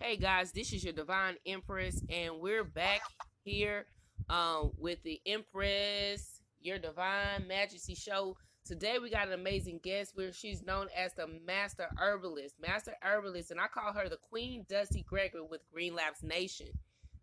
Hey 0.00 0.16
guys, 0.16 0.52
this 0.52 0.72
is 0.72 0.84
your 0.84 0.92
Divine 0.92 1.34
Empress, 1.44 2.00
and 2.08 2.38
we're 2.38 2.62
back 2.62 3.00
here 3.42 3.86
um, 4.30 4.70
with 4.78 5.02
the 5.02 5.20
Empress, 5.26 6.40
your 6.60 6.78
Divine 6.78 7.48
Majesty 7.48 7.96
show. 7.96 8.36
Today 8.64 8.98
we 9.02 9.10
got 9.10 9.26
an 9.26 9.34
amazing 9.34 9.80
guest 9.82 10.12
where 10.14 10.32
she's 10.32 10.62
known 10.62 10.86
as 10.96 11.14
the 11.14 11.26
Master 11.44 11.88
Herbalist. 11.98 12.54
Master 12.60 12.94
Herbalist, 13.02 13.50
and 13.50 13.58
I 13.60 13.66
call 13.66 13.92
her 13.92 14.08
the 14.08 14.18
Queen 14.30 14.64
Dusty 14.68 15.02
Gregory 15.02 15.42
with 15.42 15.62
Green 15.72 15.96
Labs 15.96 16.22
Nation. 16.22 16.68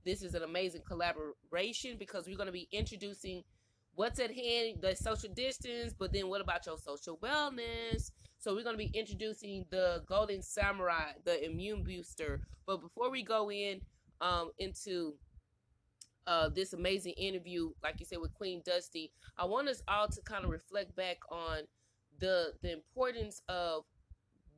This 0.03 0.21
is 0.21 0.35
an 0.35 0.43
amazing 0.43 0.81
collaboration 0.85 1.95
because 1.97 2.27
we're 2.27 2.35
going 2.35 2.47
to 2.47 2.51
be 2.51 2.67
introducing 2.73 3.43
what's 3.93 4.19
at 4.19 4.35
hand, 4.35 4.79
the 4.81 4.97
social 4.97 5.33
distance, 5.33 5.93
but 5.97 6.11
then 6.11 6.27
what 6.27 6.41
about 6.41 6.65
your 6.65 6.77
social 6.77 7.17
wellness? 7.19 8.11
So 8.37 8.53
we're 8.53 8.63
going 8.63 8.77
to 8.77 8.83
be 8.83 8.91
introducing 8.97 9.65
the 9.69 10.03
Golden 10.07 10.41
Samurai, 10.41 11.13
the 11.23 11.43
immune 11.43 11.83
booster. 11.83 12.41
But 12.67 12.81
before 12.81 13.09
we 13.09 13.23
go 13.23 13.51
in 13.51 13.81
um, 14.21 14.51
into 14.59 15.15
uh, 16.27 16.49
this 16.49 16.73
amazing 16.73 17.13
interview, 17.13 17.71
like 17.83 17.99
you 17.99 18.05
said 18.05 18.19
with 18.19 18.33
Queen 18.33 18.61
Dusty, 18.65 19.11
I 19.37 19.45
want 19.45 19.67
us 19.67 19.81
all 19.87 20.07
to 20.07 20.21
kind 20.21 20.43
of 20.43 20.51
reflect 20.51 20.95
back 20.95 21.17
on 21.29 21.61
the 22.19 22.53
the 22.61 22.71
importance 22.71 23.41
of 23.49 23.83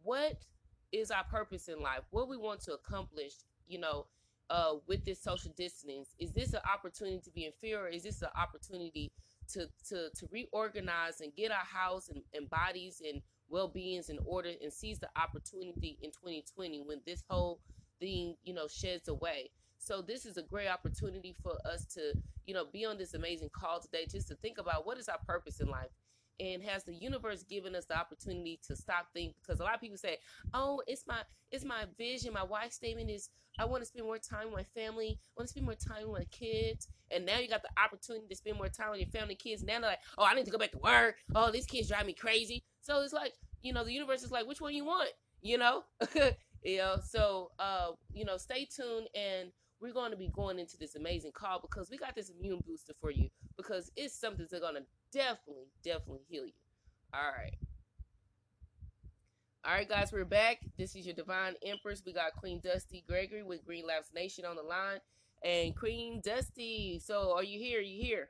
what 0.04 0.38
is 0.92 1.12
our 1.12 1.24
purpose 1.26 1.68
in 1.68 1.82
life, 1.82 2.02
what 2.12 2.30
we 2.30 2.38
want 2.38 2.62
to 2.62 2.74
accomplish. 2.74 3.34
You 3.68 3.80
know, 3.80 4.08
uh, 4.50 4.76
with 4.88 5.04
this 5.04 5.22
social 5.22 5.52
distance, 5.58 6.16
is 6.20 6.32
this 6.32 6.54
an 6.54 6.62
opportunity 6.72 7.20
to 7.24 7.32
be 7.32 7.46
in 7.46 7.52
fear, 7.60 7.82
or 7.86 7.88
is 7.88 8.04
this 8.04 8.22
an 8.22 8.30
opportunity 8.36 9.12
to 9.50 9.68
to 9.90 10.10
to 10.16 10.28
reorganize 10.32 11.22
and 11.22 11.34
get 11.36 11.52
our 11.52 11.58
house 11.58 12.10
and, 12.10 12.22
and 12.34 12.50
bodies 12.50 13.02
and 13.06 13.22
well-beings 13.50 14.10
in 14.10 14.20
order 14.26 14.50
and 14.62 14.72
seize 14.72 15.00
the 15.00 15.10
opportunity 15.16 15.98
in 16.02 16.12
2020 16.12 16.82
when 16.86 17.02
this 17.06 17.24
whole 17.30 17.60
thing 18.00 18.36
you 18.44 18.54
know 18.54 18.68
sheds 18.68 19.08
away. 19.08 19.50
So 19.80 20.02
this 20.02 20.26
is 20.26 20.38
a 20.38 20.42
great 20.42 20.68
opportunity 20.68 21.36
for 21.42 21.54
us 21.66 21.86
to 21.94 22.14
you 22.46 22.54
know 22.54 22.66
be 22.72 22.86
on 22.86 22.98
this 22.98 23.14
amazing 23.14 23.50
call 23.50 23.80
today 23.80 24.06
just 24.10 24.28
to 24.30 24.36
think 24.36 24.58
about 24.58 24.86
what 24.86 24.98
is 24.98 25.10
our 25.10 25.20
purpose 25.26 25.60
in 25.60 25.70
life? 25.70 25.90
And 26.40 26.62
has 26.62 26.84
the 26.84 26.94
universe 26.94 27.44
given 27.44 27.76
us 27.76 27.86
the 27.86 27.98
opportunity 27.98 28.60
to 28.68 28.76
stop 28.76 29.08
thinking 29.12 29.34
because 29.42 29.60
a 29.60 29.64
lot 29.64 29.74
of 29.74 29.82
people 29.82 29.98
say 29.98 30.18
oh 30.54 30.84
it's 30.86 31.04
my 31.08 31.22
it's 31.52 31.66
my 31.66 31.86
vision 31.98 32.32
my 32.32 32.44
wife's 32.44 32.76
statement 32.76 33.10
is 33.10 33.30
i 33.58 33.66
want 33.66 33.82
to 33.82 33.88
spend 33.88 34.06
more 34.06 34.20
time 34.20 34.46
with 34.46 34.54
my 34.54 34.80
family 34.80 35.18
i 35.20 35.32
want 35.36 35.48
to 35.48 35.52
spend 35.52 35.66
more 35.66 35.74
time 35.74 36.08
with 36.08 36.20
my 36.20 36.26
kids. 36.26 36.90
And 37.10 37.26
now 37.26 37.40
you 37.40 37.48
got 37.48 37.64
the 37.64 37.70
opportunity 37.84 38.28
to 38.28 38.36
spend 38.36 38.58
more 38.58 38.68
time 38.70 38.92
with 38.92 39.00
your 39.00 39.10
family 39.10 39.34
kids. 39.34 39.64
Now 39.64 39.80
they're 39.80 39.90
like 39.90 40.00
oh 40.20 40.26
i 40.26 40.36
need 40.36 40.46
to 40.46 40.52
go 40.52 40.60
back 40.60 40.74
to 40.74 40.78
work. 40.78 41.16
Oh 41.34 41.50
these 41.50 41.66
kids 41.66 41.88
drive 41.88 42.06
me 42.06 42.14
crazy 42.14 42.64
so 42.88 43.02
it's 43.02 43.14
like 43.14 43.34
you 43.62 43.74
know 43.74 43.84
the 43.84 43.92
universe 43.92 44.24
is 44.24 44.32
like 44.32 44.48
which 44.48 44.62
one 44.62 44.74
you 44.74 44.86
want 44.86 45.10
you 45.42 45.58
know 45.58 45.84
you 46.64 46.78
know 46.78 46.96
so 47.06 47.52
uh 47.60 47.92
you 48.14 48.24
know 48.24 48.38
stay 48.38 48.66
tuned 48.66 49.08
and 49.14 49.52
we're 49.82 49.94
going 49.94 50.12
to 50.12 50.18
be 50.18 50.30
going 50.30 50.58
into 50.58 50.78
this 50.78 50.96
amazing 50.96 51.32
call 51.32 51.60
because 51.60 51.92
we 51.92 51.98
got 51.98 52.16
this 52.16 52.32
immune 52.32 52.62
booster 52.66 52.94
for 53.00 53.12
you 53.12 53.30
because 53.58 53.92
it's 53.96 54.20
something 54.20 54.48
that's 54.50 54.60
going 54.60 54.74
to 54.74 54.82
definitely, 55.12 55.68
definitely 55.84 56.24
heal 56.28 56.46
you. 56.46 56.54
All 57.14 57.32
right. 57.38 57.54
All 59.64 59.74
right, 59.74 59.88
guys, 59.88 60.12
we're 60.12 60.26
back. 60.26 60.62
This 60.80 60.96
is 60.96 61.06
your 61.06 61.14
Divine 61.14 61.54
Empress. 61.64 62.02
We 62.06 62.14
got 62.14 62.36
Queen 62.38 62.60
Dusty 62.64 63.04
Gregory 63.08 63.44
with 63.44 63.66
Green 63.66 63.86
Labs 63.86 64.10
Nation 64.16 64.46
on 64.46 64.56
the 64.56 64.64
line. 64.64 65.00
And 65.44 65.76
Queen 65.76 66.22
Dusty, 66.24 67.00
so 67.04 67.36
are 67.36 67.44
you 67.44 67.60
here? 67.60 67.80
Are 67.80 67.84
you 67.84 68.02
here? 68.02 68.30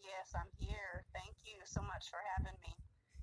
Yes, 0.00 0.32
I'm 0.34 0.48
here. 0.58 1.04
Thank 1.12 1.36
you 1.44 1.60
so 1.64 1.82
much 1.82 2.08
for 2.10 2.18
having 2.36 2.58
me. 2.62 2.79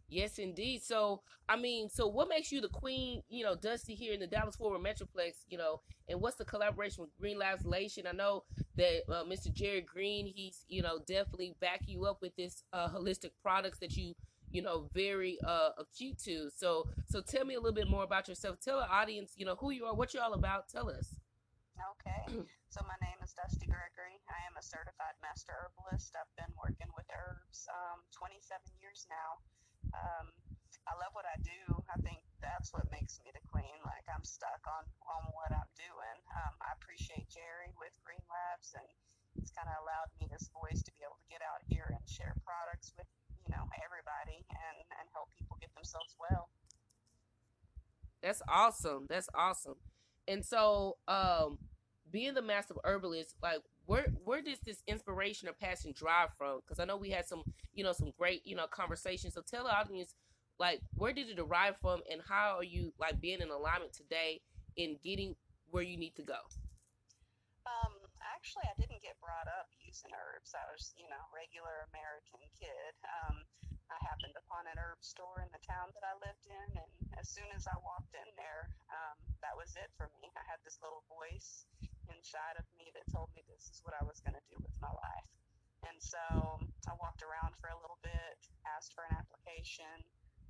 Yes, 0.10 0.40
indeed. 0.40 0.84
So, 0.84 1.22
I 1.50 1.58
mean, 1.58 1.90
so 1.90 2.08
what 2.08 2.30
makes 2.30 2.52
you 2.52 2.62
the 2.62 2.70
queen, 2.70 3.24
you 3.28 3.44
know, 3.44 3.56
Dusty 3.56 3.94
here 3.94 4.14
in 4.14 4.22
the 4.22 4.28
Dallas 4.28 4.56
Fort 4.56 4.72
Worth 4.72 4.82
Metroplex, 4.82 5.44
you 5.50 5.58
know, 5.58 5.82
and 6.08 6.22
what's 6.22 6.38
the 6.38 6.46
collaboration 6.46 7.02
with 7.02 7.16
Green 7.20 7.38
Labs 7.38 7.66
Nation? 7.66 8.08
I 8.08 8.14
know 8.14 8.44
that 8.78 9.02
uh, 9.10 9.24
Mr. 9.26 9.52
Jerry 9.52 9.82
Green, 9.82 10.26
he's, 10.26 10.64
you 10.70 10.82
know, 10.82 11.00
definitely 11.06 11.56
back 11.60 11.82
you 11.88 12.06
up 12.06 12.22
with 12.22 12.36
this 12.38 12.64
uh, 12.72 12.88
holistic 12.88 13.32
products 13.42 13.80
that 13.80 13.98
you, 13.98 14.14
you 14.50 14.62
know, 14.62 14.90
very 14.94 15.38
uh, 15.46 15.72
acute 15.78 16.18
to. 16.20 16.50
So, 16.56 16.88
so 17.10 17.20
tell 17.20 17.44
me 17.44 17.56
a 17.56 17.60
little 17.60 17.76
bit 17.76 17.90
more 17.90 18.04
about 18.04 18.30
yourself. 18.30 18.62
Tell 18.62 18.78
the 18.78 18.90
audience, 18.90 19.34
you 19.36 19.46
know, 19.46 19.56
who 19.56 19.72
you 19.72 19.86
are, 19.86 19.94
what 19.94 20.14
you're 20.14 20.24
all 20.24 20.34
about. 20.34 20.70
Tell 20.70 20.90
us. 20.90 21.16
Okay. 21.78 22.48
so 22.70 22.80
my 22.88 22.96
name 23.04 23.20
is 23.24 23.34
Dusty 23.34 23.68
Gregory. 23.68 24.24
I 24.32 24.40
am 24.48 24.56
a 24.58 24.64
certified 24.64 25.20
master 25.22 25.52
herbalist. 25.52 26.16
I've 26.16 26.32
been 26.40 26.54
working 26.56 26.88
with 26.96 27.06
herbs 27.12 27.68
um, 27.68 28.02
27 28.16 28.40
years 28.80 29.06
now. 29.12 29.44
Um, 29.98 30.28
I 30.88 30.94
love 31.02 31.12
what 31.18 31.28
I 31.28 31.36
do. 31.44 31.62
I 31.92 31.98
think 32.06 32.24
that's 32.40 32.72
what 32.72 32.88
makes 32.94 33.20
me 33.26 33.34
the 33.34 33.44
queen. 33.50 33.76
Like 33.84 34.06
I'm 34.08 34.24
stuck 34.24 34.62
on 34.66 34.84
on 35.10 35.24
what 35.36 35.52
I'm 35.52 35.72
doing. 35.76 36.18
Um, 36.32 36.54
I 36.64 36.72
appreciate 36.78 37.28
Jerry 37.28 37.74
with 37.76 37.92
Green 38.08 38.24
Labs, 38.30 38.72
and 38.78 38.88
it's 39.36 39.52
kind 39.52 39.68
of 39.68 39.76
allowed 39.84 40.10
me 40.22 40.32
this 40.32 40.48
voice 40.56 40.80
to 40.86 40.92
be 40.96 41.04
able 41.04 41.20
to 41.20 41.30
get 41.30 41.44
out 41.44 41.60
here 41.68 41.92
and 41.92 42.02
share 42.08 42.38
products 42.48 42.96
with 42.96 43.10
you 43.44 43.52
know 43.52 43.68
everybody 43.84 44.48
and 44.48 44.78
and 45.02 45.06
help 45.12 45.34
people 45.36 45.60
get 45.60 45.74
themselves 45.76 46.16
well. 46.16 46.48
That's 48.22 48.42
awesome. 48.48 49.06
That's 49.10 49.30
awesome. 49.36 49.78
And 50.28 50.44
so, 50.44 50.98
um, 51.08 51.60
being 52.12 52.34
the 52.34 52.42
master 52.42 52.76
herbalist, 52.84 53.36
like 53.42 53.62
where 53.88 54.12
where 54.28 54.44
does 54.44 54.60
this 54.60 54.84
inspiration 54.86 55.48
or 55.48 55.56
passion 55.56 55.96
drive 55.96 56.30
from? 56.38 56.60
Because 56.60 56.80
I 56.80 56.86
know 56.86 57.00
we 57.00 57.10
had 57.10 57.26
some, 57.26 57.42
you 57.74 57.84
know, 57.84 57.96
some 57.96 58.12
great, 58.20 58.46
you 58.46 58.56
know, 58.56 58.68
conversations. 58.68 59.34
So 59.34 59.42
tell 59.42 59.64
the 59.64 59.72
audience, 59.72 60.14
like, 60.60 60.84
where 60.94 61.16
did 61.16 61.32
it 61.32 61.40
arrive 61.40 61.80
from, 61.82 62.04
and 62.12 62.20
how 62.28 62.60
are 62.60 62.68
you 62.68 62.92
like 63.00 63.20
being 63.24 63.40
in 63.40 63.50
alignment 63.50 63.96
today 63.96 64.44
in 64.76 65.00
getting 65.02 65.36
where 65.72 65.88
you 65.88 65.96
need 65.96 66.20
to 66.20 66.26
go? 66.28 66.38
Um, 67.64 67.96
actually, 68.36 68.68
I 68.68 68.76
didn't 68.76 69.00
get 69.00 69.16
brought 69.24 69.48
up 69.48 69.72
using 69.80 70.12
herbs. 70.12 70.52
I 70.52 70.68
was, 70.68 70.92
you 71.00 71.08
know, 71.08 71.24
regular 71.32 71.88
American 71.92 72.44
kid. 72.60 72.92
Um, 73.24 73.48
I 73.88 73.96
happened 74.04 74.36
upon 74.36 74.68
an 74.68 74.76
herb 74.76 75.00
store 75.00 75.40
in 75.40 75.48
the 75.56 75.64
town 75.64 75.96
that 75.96 76.04
I 76.04 76.12
lived 76.20 76.44
in, 76.44 76.68
and 76.76 76.92
as 77.16 77.32
soon 77.32 77.48
as 77.56 77.64
I 77.72 77.76
walked 77.88 78.12
in 78.20 78.28
there, 78.36 78.68
um, 78.92 79.16
that 79.40 79.56
was 79.56 79.80
it 79.80 79.88
for 79.96 80.12
me. 80.20 80.28
I 80.36 80.44
had 80.44 80.60
this 80.68 80.76
little 80.84 81.08
voice 81.08 81.64
inside 82.18 82.58
of 82.58 82.66
me 82.76 82.90
that 82.98 83.06
told 83.14 83.30
me 83.38 83.46
this 83.46 83.70
is 83.70 83.86
what 83.86 83.94
I 83.94 84.02
was 84.02 84.18
going 84.26 84.34
to 84.34 84.46
do 84.50 84.58
with 84.58 84.74
my 84.82 84.90
life. 84.90 85.30
And 85.86 85.98
so 86.02 86.20
um, 86.34 86.68
I 86.90 86.98
walked 86.98 87.22
around 87.22 87.54
for 87.62 87.70
a 87.70 87.78
little 87.78 88.02
bit, 88.02 88.38
asked 88.74 88.98
for 88.98 89.06
an 89.08 89.14
application, 89.14 90.02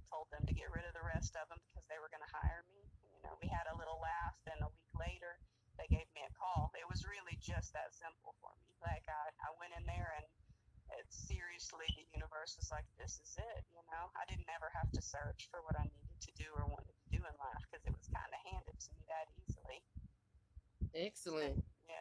told 0.08 0.32
them 0.32 0.48
to 0.48 0.56
get 0.56 0.72
rid 0.72 0.88
of 0.88 0.96
the 0.96 1.04
rest 1.04 1.36
of 1.36 1.46
them 1.52 1.60
because 1.68 1.84
they 1.92 2.00
were 2.00 2.08
going 2.08 2.24
to 2.24 2.34
hire 2.34 2.64
me. 2.72 2.88
You 3.12 3.22
know, 3.28 3.36
we 3.44 3.52
had 3.52 3.68
a 3.68 3.76
little 3.76 4.00
laugh, 4.00 4.40
and 4.48 4.64
a 4.64 4.72
week 4.72 4.94
later, 4.96 5.36
they 5.76 5.86
gave 5.92 6.08
me 6.16 6.24
a 6.26 6.32
call. 6.34 6.72
It 6.74 6.88
was 6.90 7.06
really 7.06 7.38
just 7.38 7.76
that 7.78 7.94
simple 7.94 8.34
for 8.42 8.50
me. 8.66 8.72
Like 8.82 9.06
I, 9.06 9.30
I 9.46 9.50
went 9.62 9.78
in 9.78 9.86
there 9.86 10.10
and 10.18 10.26
it 10.98 11.06
seriously 11.12 11.86
the 11.94 12.08
universe 12.16 12.58
was 12.58 12.72
like, 12.74 12.88
this 12.98 13.20
is 13.22 13.38
it. 13.38 13.62
You 13.76 13.84
know, 13.94 14.10
I 14.18 14.26
didn't 14.26 14.50
ever 14.50 14.72
have 14.74 14.90
to 14.96 15.02
search 15.04 15.46
for 15.54 15.62
what 15.68 15.78
I 15.78 15.86
needed 15.86 16.20
to 16.24 16.32
do 16.40 16.50
or 16.58 16.66
wanted 16.66 16.96
to 16.98 17.08
do 17.14 17.22
in 17.22 17.36
life 17.38 17.62
because 17.70 17.86
it 17.86 17.94
was 17.94 18.10
kind 18.10 18.32
of 18.32 18.40
handed 18.48 18.74
to 18.74 18.90
me 18.98 19.04
that 19.12 19.28
easily. 19.46 19.80
Excellent. 20.98 21.64
Yeah. 21.88 21.94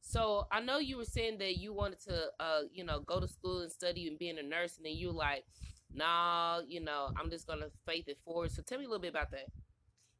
So 0.00 0.46
I 0.52 0.60
know 0.60 0.78
you 0.78 0.96
were 0.96 1.04
saying 1.04 1.38
that 1.38 1.58
you 1.58 1.72
wanted 1.72 2.00
to, 2.02 2.26
uh, 2.38 2.60
you 2.72 2.84
know, 2.84 3.00
go 3.00 3.20
to 3.20 3.28
school 3.28 3.60
and 3.60 3.70
study 3.72 4.06
and 4.08 4.18
being 4.18 4.38
a 4.38 4.42
nurse, 4.42 4.76
and 4.76 4.86
then 4.86 4.94
you 4.94 5.10
like, 5.10 5.44
nah, 5.92 6.60
you 6.66 6.80
know, 6.80 7.10
I'm 7.18 7.30
just 7.30 7.46
gonna 7.46 7.68
faith 7.86 8.08
it 8.08 8.18
forward. 8.24 8.52
So 8.52 8.62
tell 8.62 8.78
me 8.78 8.84
a 8.84 8.88
little 8.88 9.02
bit 9.02 9.10
about 9.10 9.30
that. 9.32 9.48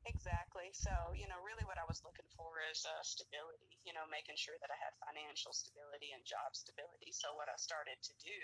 Exactly. 0.09 0.72
So, 0.72 1.12
you 1.12 1.28
know, 1.28 1.37
really 1.44 1.65
what 1.69 1.77
I 1.77 1.84
was 1.84 2.00
looking 2.00 2.25
for 2.33 2.56
is 2.72 2.88
uh, 2.88 3.05
stability, 3.05 3.69
you 3.84 3.93
know, 3.93 4.09
making 4.09 4.37
sure 4.41 4.56
that 4.65 4.72
I 4.72 4.78
had 4.81 4.97
financial 4.97 5.53
stability 5.53 6.16
and 6.16 6.25
job 6.25 6.56
stability. 6.56 7.12
So, 7.12 7.37
what 7.37 7.53
I 7.53 7.56
started 7.61 8.00
to 8.09 8.15
do, 8.16 8.41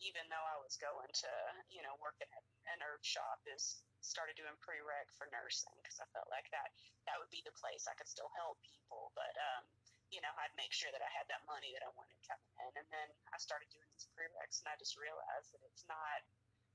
even 0.00 0.24
though 0.32 0.44
I 0.48 0.56
was 0.56 0.80
going 0.80 1.12
to, 1.20 1.32
you 1.68 1.84
know, 1.84 2.00
working 2.00 2.28
at 2.32 2.44
an 2.72 2.80
herb 2.80 3.04
shop, 3.04 3.44
is 3.44 3.84
started 4.00 4.40
doing 4.40 4.56
prereq 4.64 5.12
for 5.20 5.28
nursing 5.28 5.76
because 5.84 6.00
I 6.00 6.08
felt 6.16 6.32
like 6.32 6.48
that 6.56 6.72
that 7.04 7.20
would 7.20 7.32
be 7.32 7.44
the 7.44 7.52
place 7.60 7.84
I 7.84 7.96
could 8.00 8.08
still 8.08 8.32
help 8.40 8.56
people, 8.64 9.12
but 9.12 9.34
um, 9.52 9.68
you 10.14 10.22
know 10.22 10.30
I'd 10.40 10.54
make 10.56 10.70
sure 10.72 10.88
that 10.94 11.02
I 11.02 11.10
had 11.12 11.26
that 11.28 11.42
money 11.50 11.74
that 11.74 11.82
I 11.84 11.90
wanted 11.92 12.16
coming 12.24 12.52
in, 12.70 12.72
and 12.80 12.88
then 12.94 13.08
I 13.34 13.38
started 13.42 13.68
doing 13.74 13.88
these 13.92 14.06
prereqs, 14.14 14.62
and 14.62 14.70
I 14.70 14.78
just 14.80 14.94
realized 14.96 15.50
that 15.52 15.60
it's 15.66 15.84
not 15.90 16.22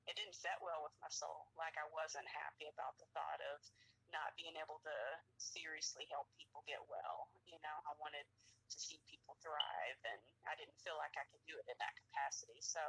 it 0.10 0.18
didn't 0.18 0.38
set 0.38 0.58
well 0.62 0.82
with 0.86 0.94
my 1.02 1.10
soul. 1.10 1.50
Like 1.58 1.78
I 1.78 1.86
wasn't 1.94 2.28
happy 2.30 2.68
about 2.70 2.98
the 3.02 3.08
thought 3.14 3.42
of 3.54 3.62
not 4.12 4.36
being 4.38 4.56
able 4.60 4.80
to 4.84 4.98
seriously 5.40 6.08
help 6.12 6.28
people 6.38 6.64
get 6.68 6.84
well. 6.88 7.32
You 7.48 7.60
know, 7.64 7.78
I 7.88 7.94
wanted 8.00 8.28
to 8.28 8.78
see 8.78 9.00
people 9.08 9.36
thrive, 9.44 10.00
and 10.08 10.22
I 10.48 10.56
didn't 10.56 10.80
feel 10.80 10.96
like 10.96 11.16
I 11.20 11.28
could 11.32 11.44
do 11.44 11.56
it 11.60 11.68
in 11.68 11.78
that 11.80 11.96
capacity. 11.98 12.60
So, 12.64 12.84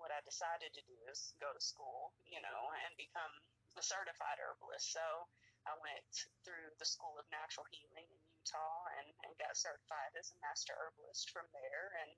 what 0.00 0.08
I 0.08 0.24
decided 0.24 0.72
to 0.72 0.82
do 0.88 0.96
is 1.12 1.36
go 1.36 1.52
to 1.52 1.60
school, 1.60 2.16
you 2.24 2.40
know, 2.40 2.60
and 2.88 2.96
become 2.96 3.32
a 3.76 3.84
certified 3.84 4.40
herbalist. 4.40 4.96
So 4.96 5.28
I 5.68 5.76
went 5.84 6.08
through 6.40 6.72
the 6.80 6.88
School 6.88 7.20
of 7.20 7.28
Natural 7.28 7.68
Healing 7.68 8.08
in 8.08 8.20
Utah 8.32 8.88
and, 8.96 9.08
and 9.28 9.36
got 9.36 9.60
certified 9.60 10.16
as 10.16 10.32
a 10.32 10.40
master 10.40 10.72
herbalist 10.72 11.28
from 11.30 11.44
there. 11.52 11.92
And 12.00 12.10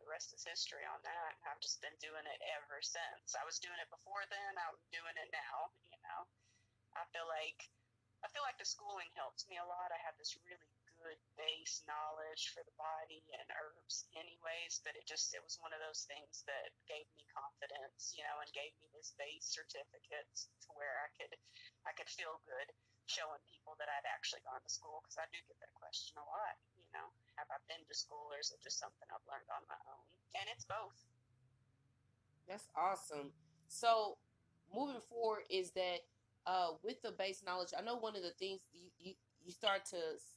the 0.00 0.08
rest 0.08 0.32
is 0.32 0.48
history 0.48 0.82
on 0.88 1.04
that. 1.04 1.36
I've 1.44 1.60
just 1.60 1.84
been 1.84 1.94
doing 2.00 2.24
it 2.24 2.40
ever 2.56 2.80
since. 2.80 3.36
I 3.36 3.44
was 3.44 3.60
doing 3.60 3.76
it 3.76 3.92
before 3.92 4.24
then, 4.32 4.56
I'm 4.56 4.80
doing 4.88 5.16
it 5.20 5.28
now. 5.28 5.68
You 5.92 6.00
know, 6.00 6.20
I 6.96 7.04
feel 7.14 7.26
like 7.26 7.70
I 8.20 8.28
feel 8.28 8.44
like 8.44 8.60
the 8.60 8.68
schooling 8.68 9.08
helps 9.16 9.48
me 9.48 9.56
a 9.56 9.64
lot. 9.64 9.88
I 9.94 10.00
have 10.04 10.16
this 10.20 10.36
really 10.44 10.68
good 11.00 11.16
base 11.40 11.80
knowledge 11.88 12.52
for 12.52 12.60
the 12.68 12.76
body 12.76 13.24
and 13.32 13.48
herbs 13.56 14.04
anyways, 14.12 14.84
but 14.84 14.92
it 14.92 15.08
just 15.08 15.32
it 15.32 15.40
was 15.40 15.56
one 15.64 15.72
of 15.72 15.80
those 15.80 16.04
things 16.04 16.44
that 16.44 16.76
gave 16.84 17.08
me 17.16 17.24
confidence, 17.32 18.12
you 18.12 18.20
know, 18.28 18.36
and 18.44 18.50
gave 18.52 18.76
me 18.84 18.92
this 18.92 19.16
base 19.16 19.48
certificate 19.48 20.28
to 20.60 20.68
where 20.76 21.00
I 21.00 21.08
could 21.16 21.32
I 21.88 21.96
could 21.96 22.12
feel 22.12 22.44
good 22.44 22.68
showing 23.08 23.42
people 23.50 23.74
that 23.80 23.90
I'd 23.90 24.06
actually 24.06 24.44
gone 24.46 24.62
to 24.62 24.70
school 24.70 25.02
because 25.02 25.18
I 25.18 25.26
do 25.34 25.40
get 25.50 25.58
that 25.58 25.74
question 25.74 26.14
a 26.20 26.26
lot, 26.30 26.54
you 26.78 26.86
know, 26.94 27.10
have 27.34 27.50
I 27.50 27.58
been 27.66 27.82
to 27.82 27.96
school 27.96 28.30
or 28.30 28.38
is 28.38 28.54
it 28.54 28.62
just 28.62 28.78
something 28.78 29.08
I've 29.10 29.24
learned 29.26 29.50
on 29.50 29.66
my 29.66 29.80
own? 29.90 30.06
And 30.38 30.46
it's 30.52 30.62
both. 30.62 30.94
That's 32.46 32.70
awesome. 32.78 33.34
So 33.66 34.20
moving 34.70 35.02
forward 35.10 35.48
is 35.50 35.74
that 35.74 36.06
uh, 36.46 36.70
with 36.82 37.02
the 37.02 37.12
base 37.12 37.42
knowledge, 37.44 37.70
I 37.76 37.82
know 37.82 37.96
one 37.96 38.16
of 38.16 38.22
the 38.22 38.32
things 38.38 38.60
you, 38.72 38.90
you, 38.98 39.14
you 39.44 39.52
start 39.52 39.84
to 39.90 39.96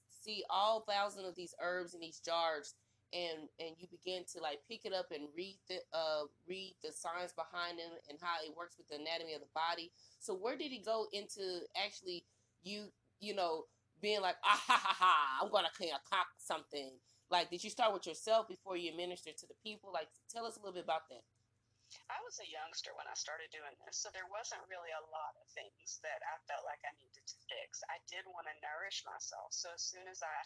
see 0.10 0.44
all 0.50 0.82
thousand 0.82 1.26
of 1.26 1.36
these 1.36 1.54
herbs 1.62 1.94
in 1.94 2.00
these 2.00 2.20
jars 2.20 2.76
and 3.14 3.48
and 3.60 3.76
you 3.78 3.88
begin 3.92 4.24
to 4.34 4.42
like 4.42 4.60
pick 4.68 4.86
it 4.86 4.94
up 4.94 5.08
and 5.12 5.28
read 5.38 5.58
the 5.70 5.78
uh 5.94 6.24
read 6.48 6.74
the 6.84 6.92
science 6.92 7.34
behind 7.34 7.78
them 7.78 7.92
and 8.10 8.18
how 8.22 8.36
it 8.44 8.56
works 8.58 8.76
with 8.78 8.88
the 8.90 8.96
anatomy 8.96 9.34
of 9.34 9.42
the 9.42 9.54
body. 9.54 9.92
So 10.20 10.34
where 10.34 10.58
did 10.58 10.72
it 10.72 10.86
go 10.86 11.06
into 11.14 11.62
actually 11.78 12.26
you 12.64 12.86
you 13.20 13.36
know 13.36 13.66
being 14.02 14.22
like 14.22 14.36
ah 14.44 14.62
ha 14.68 14.80
ha 14.82 14.96
ha 14.98 15.44
i'm 15.44 15.52
gonna 15.52 15.70
cock 16.10 16.28
something. 16.38 16.92
Like 17.30 17.50
did 17.50 17.64
you 17.64 17.70
start 17.70 17.94
with 17.94 18.08
yourself 18.08 18.48
before 18.48 18.78
you 18.78 18.90
administer 18.90 19.32
to 19.32 19.48
the 19.48 19.56
people? 19.64 19.92
Like 19.94 20.08
tell 20.32 20.46
us 20.46 20.58
a 20.58 20.60
little 20.60 20.74
bit 20.74 20.84
about 20.84 21.10
that 21.10 21.22
I 22.10 22.18
was 22.26 22.40
a 22.42 22.50
youngster 22.50 22.96
when 22.98 23.06
I 23.06 23.14
started 23.14 23.54
doing 23.54 23.74
this, 23.86 24.02
so 24.02 24.10
there 24.10 24.30
wasn't 24.30 24.66
really 24.72 24.90
a 24.94 25.08
lot 25.14 25.38
of 25.38 25.46
things 25.54 26.02
that 26.02 26.22
I 26.26 26.36
felt 26.50 26.66
like 26.66 26.82
I 26.82 26.94
needed 26.98 27.22
to 27.22 27.38
fix. 27.46 27.86
I 27.90 28.02
did 28.10 28.26
want 28.30 28.50
to 28.50 28.56
nourish 28.64 29.06
myself, 29.06 29.54
so 29.54 29.70
as 29.74 29.84
soon 29.84 30.08
as 30.10 30.24
I 30.26 30.38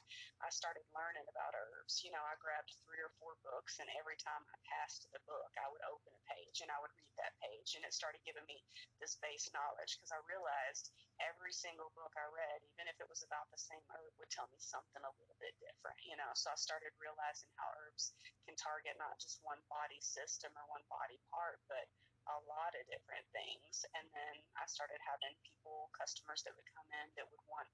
I 0.44 0.50
started 0.52 0.84
learning 0.92 1.26
about 1.32 1.56
herbs, 1.56 2.04
you 2.04 2.12
know, 2.12 2.22
I 2.22 2.36
grabbed 2.38 2.76
three 2.84 3.00
or 3.00 3.12
four 3.18 3.40
books, 3.42 3.80
and 3.80 3.90
every 3.96 4.20
time 4.20 4.44
I 4.50 4.58
passed 4.68 5.08
the 5.10 5.24
book, 5.26 5.52
I 5.56 5.72
would 5.72 5.84
open 5.88 6.14
a 6.14 6.24
page 6.28 6.60
and 6.60 6.70
I 6.70 6.80
would 6.84 6.94
read 7.00 7.16
that 7.18 7.38
page, 7.40 7.74
and 7.80 7.84
it 7.88 7.96
started 7.96 8.22
giving 8.28 8.46
me 8.46 8.60
this 9.00 9.18
base 9.24 9.48
knowledge 9.56 9.98
because 9.98 10.12
I 10.12 10.20
realized 10.28 10.92
every 11.22 11.54
single 11.54 11.90
book 11.98 12.14
I 12.16 12.28
read, 12.30 12.62
even 12.74 12.86
if 12.90 12.98
it 13.02 13.10
was 13.10 13.26
about 13.26 13.50
the 13.50 13.62
same 13.62 13.84
herb, 13.90 14.14
would 14.18 14.30
tell 14.30 14.50
me 14.54 14.60
something 14.62 15.02
a 15.02 15.16
little 15.18 15.38
bit 15.42 15.58
different, 15.58 15.98
you 16.06 16.18
know. 16.18 16.30
So 16.38 16.54
I 16.54 16.58
started 16.58 16.94
realizing 17.02 17.50
how 17.58 17.70
herbs 17.82 18.14
can 18.46 18.58
target 18.58 18.98
not 19.02 19.18
just 19.18 19.42
one 19.42 19.62
body 19.72 20.00
system 20.02 20.54
or 20.54 20.66
one 20.70 20.86
body 20.92 21.18
part, 21.34 21.62
but 21.66 21.88
a 22.28 22.40
lot 22.48 22.76
of 22.76 22.84
different 22.92 23.24
things. 23.32 23.88
And 23.96 24.06
then 24.12 24.36
I 24.60 24.68
started 24.68 25.00
having 25.08 25.32
people, 25.48 25.88
customers 25.96 26.44
that 26.44 26.54
would 26.54 26.70
come 26.76 26.88
in 26.92 27.08
that 27.16 27.28
would 27.28 27.46
want 27.48 27.70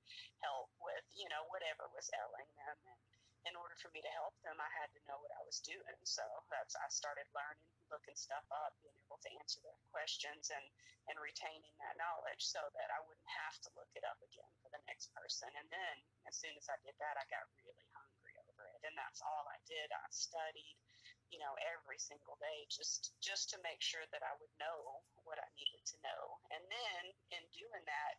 help 0.45 0.69
with, 0.77 1.05
you 1.17 1.25
know, 1.33 1.43
whatever 1.49 1.89
was 1.89 2.09
ailing 2.13 2.49
them. 2.61 2.77
And 2.85 3.01
in 3.49 3.53
order 3.59 3.75
for 3.75 3.91
me 3.91 3.99
to 3.99 4.13
help 4.15 4.37
them, 4.45 4.55
I 4.61 4.69
had 4.79 4.93
to 4.95 5.01
know 5.09 5.19
what 5.19 5.33
I 5.35 5.43
was 5.43 5.59
doing. 5.65 5.99
So 6.05 6.23
that's 6.47 6.77
I 6.77 6.87
started 6.93 7.27
learning, 7.33 7.65
looking 7.93 8.17
stuff 8.17 8.43
up, 8.49 8.73
being 8.81 8.97
able 9.05 9.21
to 9.21 9.29
answer 9.37 9.61
their 9.61 9.77
questions, 9.93 10.49
and 10.49 10.65
and 11.11 11.19
retaining 11.19 11.75
that 11.83 11.99
knowledge 11.99 12.39
so 12.39 12.63
that 12.79 12.87
I 12.87 12.99
wouldn't 13.03 13.31
have 13.43 13.59
to 13.67 13.69
look 13.75 13.91
it 13.91 14.07
up 14.07 14.15
again 14.23 14.47
for 14.63 14.71
the 14.71 14.79
next 14.87 15.11
person. 15.11 15.51
And 15.59 15.67
then 15.67 15.95
as 16.25 16.39
soon 16.39 16.55
as 16.55 16.71
I 16.71 16.79
did 16.79 16.95
that, 17.03 17.19
I 17.19 17.27
got 17.27 17.43
really 17.59 17.87
hungry 17.91 18.35
over 18.47 18.63
it, 18.71 18.81
and 18.87 18.95
that's 18.95 19.19
all 19.21 19.43
I 19.51 19.59
did. 19.67 19.91
I 19.91 20.07
studied, 20.09 20.79
you 21.27 21.43
know, 21.43 21.53
every 21.75 21.99
single 21.99 22.39
day 22.39 22.65
just 22.71 23.13
just 23.19 23.51
to 23.51 23.59
make 23.67 23.83
sure 23.83 24.07
that 24.15 24.23
I 24.23 24.33
would 24.39 24.53
know 24.57 25.03
what 25.27 25.39
I 25.43 25.47
needed 25.59 25.83
to 25.91 25.97
know. 26.07 26.39
And 26.55 26.63
then 26.71 27.01
in 27.35 27.43
doing 27.51 27.83
that, 27.83 28.13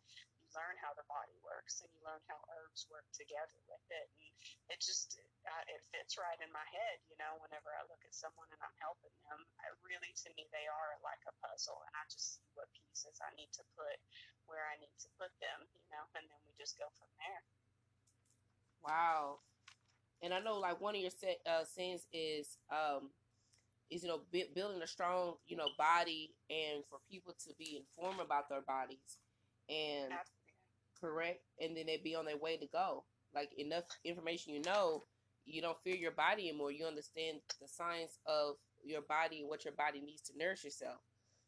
learn 0.55 0.75
how 0.79 0.95
the 0.95 1.05
body 1.11 1.35
works 1.43 1.83
and 1.83 1.91
you 1.91 2.01
learn 2.01 2.23
how 2.31 2.39
herbs 2.55 2.87
work 2.87 3.05
together 3.11 3.59
with 3.67 3.85
it. 3.91 4.07
And 4.15 4.31
it 4.73 4.79
just 4.81 5.19
uh, 5.45 5.63
it 5.69 5.81
fits 5.93 6.17
right 6.17 6.39
in 6.41 6.49
my 6.49 6.65
head 6.73 6.97
you 7.05 7.17
know 7.21 7.37
whenever 7.41 7.69
i 7.77 7.85
look 7.85 8.01
at 8.01 8.13
someone 8.15 8.49
and 8.49 8.61
i'm 8.65 8.77
helping 8.81 9.13
them. 9.29 9.39
I, 9.61 9.69
really 9.85 10.09
to 10.25 10.29
me 10.33 10.49
they 10.49 10.65
are 10.65 10.97
like 11.05 11.21
a 11.29 11.33
puzzle 11.43 11.77
and 11.85 11.93
i 11.93 12.03
just 12.09 12.39
see 12.39 12.47
what 12.57 12.71
pieces 12.73 13.21
i 13.21 13.29
need 13.37 13.51
to 13.53 13.63
put 13.77 13.97
where 14.49 14.65
i 14.73 14.75
need 14.81 14.95
to 15.05 15.09
put 15.21 15.29
them 15.37 15.59
you 15.77 15.89
know 15.93 16.05
and 16.17 16.25
then 16.25 16.41
we 16.49 16.53
just 16.57 16.79
go 16.81 16.89
from 16.97 17.11
there. 17.21 17.43
Wow. 18.81 19.45
And 20.25 20.33
i 20.33 20.41
know 20.41 20.57
like 20.57 20.81
one 20.81 20.97
of 20.97 21.01
your 21.01 21.13
uh, 21.45 21.65
sins 21.65 22.09
is 22.09 22.57
um 22.73 23.13
is 23.93 24.01
you 24.01 24.09
know 24.09 24.25
building 24.31 24.81
a 24.81 24.89
strong 24.89 25.37
you 25.45 25.57
know 25.57 25.69
body 25.77 26.33
and 26.49 26.81
for 26.89 26.97
people 27.05 27.37
to 27.45 27.53
be 27.61 27.77
informed 27.77 28.21
about 28.21 28.49
their 28.49 28.65
bodies. 28.65 29.21
And 29.69 30.13
Absolutely 30.13 30.34
correct, 30.99 31.41
and 31.59 31.75
then 31.75 31.85
they 31.85 32.01
be 32.03 32.15
on 32.15 32.25
their 32.25 32.37
way 32.37 32.57
to 32.57 32.67
go. 32.67 33.03
Like 33.33 33.51
enough 33.57 33.83
information 34.03 34.53
you 34.53 34.61
know, 34.61 35.03
you 35.45 35.61
don't 35.61 35.77
fear 35.83 35.95
your 35.95 36.11
body 36.11 36.49
anymore. 36.49 36.71
You 36.71 36.85
understand 36.85 37.39
the 37.61 37.67
science 37.67 38.19
of 38.25 38.55
your 38.83 39.01
body 39.01 39.41
and 39.41 39.49
what 39.49 39.65
your 39.65 39.73
body 39.73 40.01
needs 40.01 40.21
to 40.23 40.37
nourish 40.37 40.63
yourself. 40.63 40.99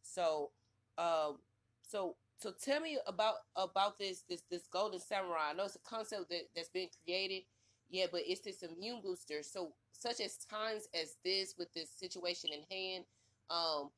So, 0.01 0.51
um, 0.97 1.38
so 1.81 2.15
so 2.39 2.53
tell 2.63 2.79
me 2.79 2.99
about 3.07 3.35
about 3.55 3.97
this 3.97 4.23
this 4.29 4.44
this 4.49 4.67
golden 4.71 4.99
samurai. 4.99 5.50
I 5.51 5.53
know 5.53 5.65
it's 5.65 5.75
a 5.75 5.79
concept 5.79 6.29
that 6.29 6.43
that's 6.55 6.69
been 6.69 6.89
created, 7.03 7.43
yeah, 7.89 8.05
but 8.11 8.21
it's 8.25 8.41
this 8.41 8.63
immune 8.63 9.01
booster. 9.01 9.41
So 9.41 9.73
such 9.91 10.19
as 10.19 10.38
times 10.38 10.88
as 10.93 11.17
this 11.23 11.55
with 11.57 11.73
this 11.73 11.89
situation 11.89 12.51
in 12.53 12.63
hand, 12.69 13.05
um, 13.50 13.89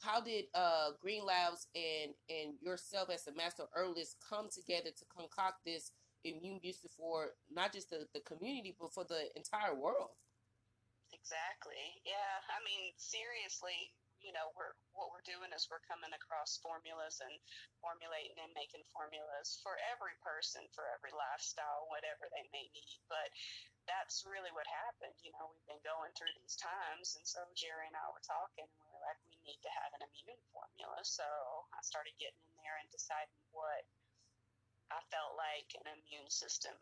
how 0.00 0.20
did 0.20 0.46
uh, 0.54 0.90
Green 1.00 1.24
Labs 1.24 1.66
and 1.74 2.14
and 2.28 2.54
yourself 2.60 3.10
as 3.10 3.26
a 3.26 3.34
master 3.34 3.64
herbalist 3.74 4.16
come 4.22 4.48
together 4.48 4.90
to 4.90 5.04
concoct 5.06 5.64
this 5.64 5.92
immune 6.24 6.60
booster 6.62 6.88
for 6.88 7.30
not 7.50 7.72
just 7.72 7.90
the, 7.90 8.06
the 8.14 8.20
community 8.20 8.74
but 8.78 8.92
for 8.92 9.04
the 9.04 9.28
entire 9.36 9.74
world? 9.74 10.14
Exactly. 11.12 12.02
Yeah. 12.04 12.34
I 12.52 12.60
mean, 12.64 12.92
seriously, 13.00 13.92
you 14.20 14.34
know, 14.34 14.50
we're 14.58 14.74
what 14.92 15.14
we're 15.14 15.24
doing 15.24 15.54
is 15.54 15.70
we're 15.70 15.84
coming 15.86 16.10
across 16.10 16.58
formulas 16.58 17.22
and 17.22 17.34
formulating 17.78 18.34
and 18.42 18.50
making 18.54 18.82
formulas 18.90 19.62
for 19.62 19.78
every 19.94 20.14
person, 20.22 20.66
for 20.74 20.90
every 20.90 21.14
lifestyle, 21.14 21.86
whatever 21.86 22.26
they 22.34 22.46
may 22.50 22.66
need. 22.74 22.98
But 23.06 23.30
that's 23.86 24.26
really 24.26 24.50
what 24.52 24.66
happened. 24.66 25.14
You 25.22 25.30
know, 25.38 25.48
we've 25.54 25.70
been 25.70 25.82
going 25.86 26.10
through 26.18 26.34
these 26.42 26.58
times, 26.58 27.14
and 27.14 27.24
so 27.24 27.46
Jerry 27.54 27.86
and 27.88 27.96
I 27.96 28.06
were 28.10 28.24
talking, 28.26 28.66
and 28.66 28.80
we 28.82 28.87
we 29.24 29.36
need 29.46 29.60
to 29.64 29.72
have 29.72 29.96
an 29.96 30.04
immune 30.04 30.42
formula. 30.52 31.00
So 31.06 31.24
I 31.72 31.80
started 31.80 32.12
getting 32.20 32.42
in 32.52 32.56
there 32.60 32.76
and 32.82 32.88
deciding 32.92 33.40
what 33.56 33.86
I 34.92 35.00
felt 35.08 35.36
like 35.36 35.72
an 35.80 35.88
immune 35.88 36.28
system 36.28 36.76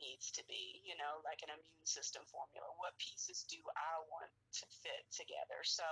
needs 0.00 0.32
to 0.32 0.42
be, 0.48 0.80
you 0.82 0.96
know, 0.96 1.20
like 1.22 1.44
an 1.44 1.52
immune 1.52 1.86
system 1.86 2.24
formula. 2.26 2.66
What 2.80 2.96
pieces 2.96 3.44
do 3.46 3.60
I 3.76 4.00
want 4.08 4.32
to 4.32 4.64
fit 4.80 5.04
together? 5.12 5.60
So, 5.62 5.84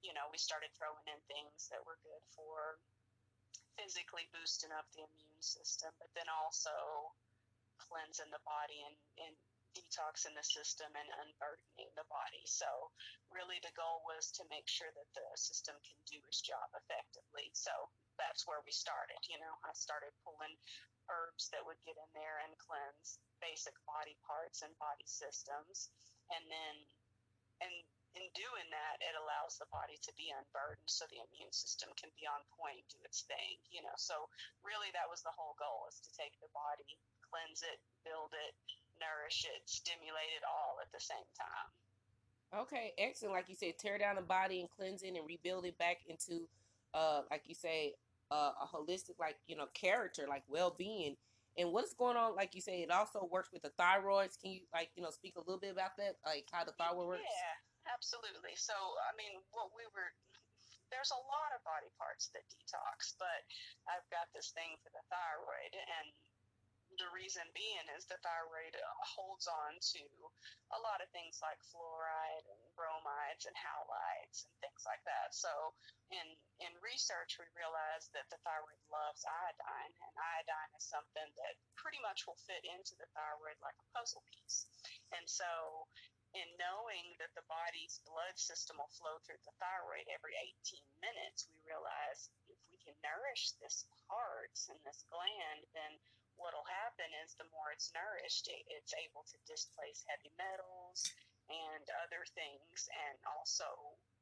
you 0.00 0.14
know, 0.14 0.30
we 0.30 0.38
started 0.38 0.70
throwing 0.78 1.04
in 1.10 1.18
things 1.26 1.68
that 1.68 1.82
were 1.82 1.98
good 2.06 2.22
for 2.32 2.78
physically 3.74 4.30
boosting 4.30 4.70
up 4.70 4.86
the 4.94 5.02
immune 5.02 5.42
system, 5.42 5.90
but 5.98 6.12
then 6.14 6.30
also 6.30 6.70
cleansing 7.82 8.30
the 8.30 8.42
body 8.46 8.78
and, 8.86 8.96
and 9.26 9.34
detoxing 9.72 10.36
the 10.36 10.44
system 10.44 10.88
and 10.92 11.08
unburdening 11.24 11.92
the 11.96 12.06
body. 12.08 12.44
So, 12.44 12.68
really, 13.32 13.60
the 13.64 13.74
goal 13.76 14.04
was 14.04 14.32
to 14.36 14.48
make 14.52 14.68
sure 14.68 14.92
that 14.92 15.10
the 15.16 15.26
system 15.34 15.76
can 15.84 15.98
do 16.08 16.20
its 16.28 16.44
job 16.44 16.68
effectively. 16.76 17.50
So, 17.52 17.72
that's 18.20 18.44
where 18.44 18.60
we 18.64 18.72
started. 18.72 19.18
You 19.28 19.40
know, 19.40 19.54
I 19.64 19.72
started 19.72 20.12
pulling 20.22 20.54
herbs 21.08 21.50
that 21.50 21.64
would 21.64 21.80
get 21.82 21.98
in 21.98 22.10
there 22.14 22.44
and 22.44 22.52
cleanse 22.60 23.18
basic 23.42 23.74
body 23.88 24.14
parts 24.22 24.62
and 24.62 24.72
body 24.78 25.08
systems. 25.08 25.90
And 26.30 26.44
then, 26.46 26.74
and 27.64 27.72
in 28.12 28.28
doing 28.36 28.68
that, 28.68 29.00
it 29.00 29.16
allows 29.16 29.56
the 29.56 29.68
body 29.72 29.96
to 30.04 30.12
be 30.20 30.28
unburdened 30.28 30.88
so 30.88 31.08
the 31.08 31.24
immune 31.24 31.52
system 31.52 31.88
can 31.96 32.12
be 32.12 32.28
on 32.28 32.44
point, 32.52 32.84
do 32.92 33.00
its 33.08 33.24
thing, 33.24 33.56
you 33.72 33.80
know. 33.80 33.96
So, 33.96 34.28
really, 34.60 34.92
that 34.92 35.08
was 35.08 35.24
the 35.24 35.32
whole 35.32 35.56
goal 35.56 35.88
is 35.88 36.00
to 36.04 36.10
take 36.12 36.36
the 36.44 36.52
body, 36.52 37.00
cleanse 37.24 37.64
it, 37.64 37.80
build 38.04 38.36
it, 38.36 38.52
nourish 39.02 39.42
it, 39.50 39.66
stimulate 39.66 40.30
it 40.38 40.46
all 40.46 40.78
at 40.78 40.90
the 40.94 41.02
same 41.02 41.26
time. 41.34 41.68
Okay, 42.62 42.92
excellent. 42.98 43.34
Like 43.34 43.48
you 43.48 43.56
said, 43.56 43.78
tear 43.78 43.98
down 43.98 44.16
the 44.16 44.22
body 44.22 44.60
and 44.60 44.70
cleanse 44.70 45.02
it 45.02 45.16
and 45.16 45.26
rebuild 45.26 45.64
it 45.64 45.76
back 45.78 46.04
into, 46.06 46.46
uh, 46.94 47.24
like 47.32 47.48
you 47.48 47.56
say, 47.56 47.96
uh, 48.30 48.52
a 48.60 48.66
holistic, 48.68 49.18
like 49.18 49.36
you 49.48 49.56
know, 49.56 49.66
character, 49.74 50.26
like 50.28 50.44
well-being. 50.48 51.16
And 51.56 51.68
what's 51.68 51.92
going 51.92 52.16
on? 52.16 52.32
Like 52.32 52.54
you 52.56 52.64
say, 52.64 52.80
it 52.80 52.88
also 52.88 53.28
works 53.28 53.52
with 53.52 53.60
the 53.60 53.72
thyroids. 53.76 54.40
Can 54.40 54.56
you 54.56 54.64
like 54.72 54.88
you 54.96 55.04
know 55.04 55.12
speak 55.12 55.36
a 55.36 55.44
little 55.44 55.60
bit 55.60 55.72
about 55.72 55.96
that, 56.00 56.16
like 56.24 56.48
how 56.48 56.64
the 56.64 56.72
thyroid 56.76 57.08
works? 57.08 57.28
Yeah, 57.28 57.92
absolutely. 57.92 58.56
So 58.56 58.72
I 58.72 59.12
mean, 59.20 59.36
what 59.52 59.68
we 59.76 59.84
were 59.92 60.12
there's 60.92 61.12
a 61.12 61.24
lot 61.32 61.56
of 61.56 61.64
body 61.64 61.88
parts 61.96 62.28
that 62.36 62.44
detox, 62.52 63.16
but 63.16 63.40
I've 63.88 64.04
got 64.12 64.28
this 64.36 64.52
thing 64.52 64.76
for 64.84 64.92
the 64.92 65.00
thyroid, 65.08 65.72
and 65.72 66.12
the 67.00 67.08
reason 67.12 67.44
being 67.56 67.86
is 67.96 68.04
the 68.04 68.20
thyroid 68.20 68.74
uh, 68.76 69.02
holds 69.04 69.48
on 69.48 69.78
to 69.96 70.04
a 70.76 70.78
lot 70.80 71.00
of 71.00 71.08
things 71.12 71.40
like 71.40 71.60
fluoride 71.72 72.46
and 72.48 72.62
bromides 72.76 73.48
and 73.48 73.56
halides 73.56 74.44
and 74.44 74.54
things 74.60 74.84
like 74.84 75.00
that. 75.08 75.32
So 75.32 75.50
in 76.12 76.26
in 76.60 76.72
research, 76.84 77.40
we 77.40 77.48
realized 77.56 78.12
that 78.12 78.28
the 78.28 78.40
thyroid 78.44 78.80
loves 78.92 79.24
iodine, 79.24 79.92
and 79.92 80.14
iodine 80.36 80.72
is 80.76 80.86
something 80.86 81.28
that 81.40 81.54
pretty 81.74 81.98
much 82.04 82.28
will 82.28 82.38
fit 82.44 82.62
into 82.64 82.94
the 83.00 83.08
thyroid 83.16 83.58
like 83.64 83.76
a 83.80 83.90
puzzle 83.96 84.24
piece. 84.30 84.68
And 85.16 85.24
so 85.24 85.88
in 86.32 86.48
knowing 86.56 87.12
that 87.20 87.32
the 87.36 87.44
body's 87.44 88.00
blood 88.08 88.36
system 88.40 88.80
will 88.80 88.92
flow 88.96 89.20
through 89.24 89.40
the 89.44 89.52
thyroid 89.60 90.08
every 90.08 90.32
18 90.64 90.80
minutes, 91.04 91.44
we 91.44 91.60
realize 91.68 92.32
if 92.48 92.56
we 92.72 92.80
can 92.80 92.96
nourish 93.04 93.52
this 93.60 93.84
part 94.08 94.56
and 94.72 94.80
this 94.80 95.04
gland, 95.12 95.60
then 95.76 95.92
what'll 96.36 96.66
happen 96.68 97.08
is 97.24 97.36
the 97.36 97.48
more 97.52 97.72
it's 97.72 97.92
nourished, 97.92 98.48
it's 98.48 98.94
able 98.96 99.24
to 99.28 99.38
displace 99.48 100.04
heavy 100.08 100.32
metals 100.36 101.04
and 101.50 101.84
other 102.04 102.24
things 102.32 102.88
and 103.08 103.16
also 103.26 103.66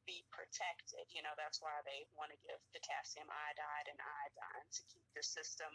be 0.08 0.24
protected. 0.32 1.06
You 1.12 1.22
know, 1.22 1.36
that's 1.36 1.60
why 1.60 1.74
they 1.84 2.08
want 2.16 2.32
to 2.32 2.44
give 2.46 2.58
potassium 2.72 3.28
iodide 3.28 3.88
and 3.92 4.00
iodine 4.00 4.66
to 4.66 4.82
keep 4.90 5.06
the 5.14 5.22
system 5.22 5.70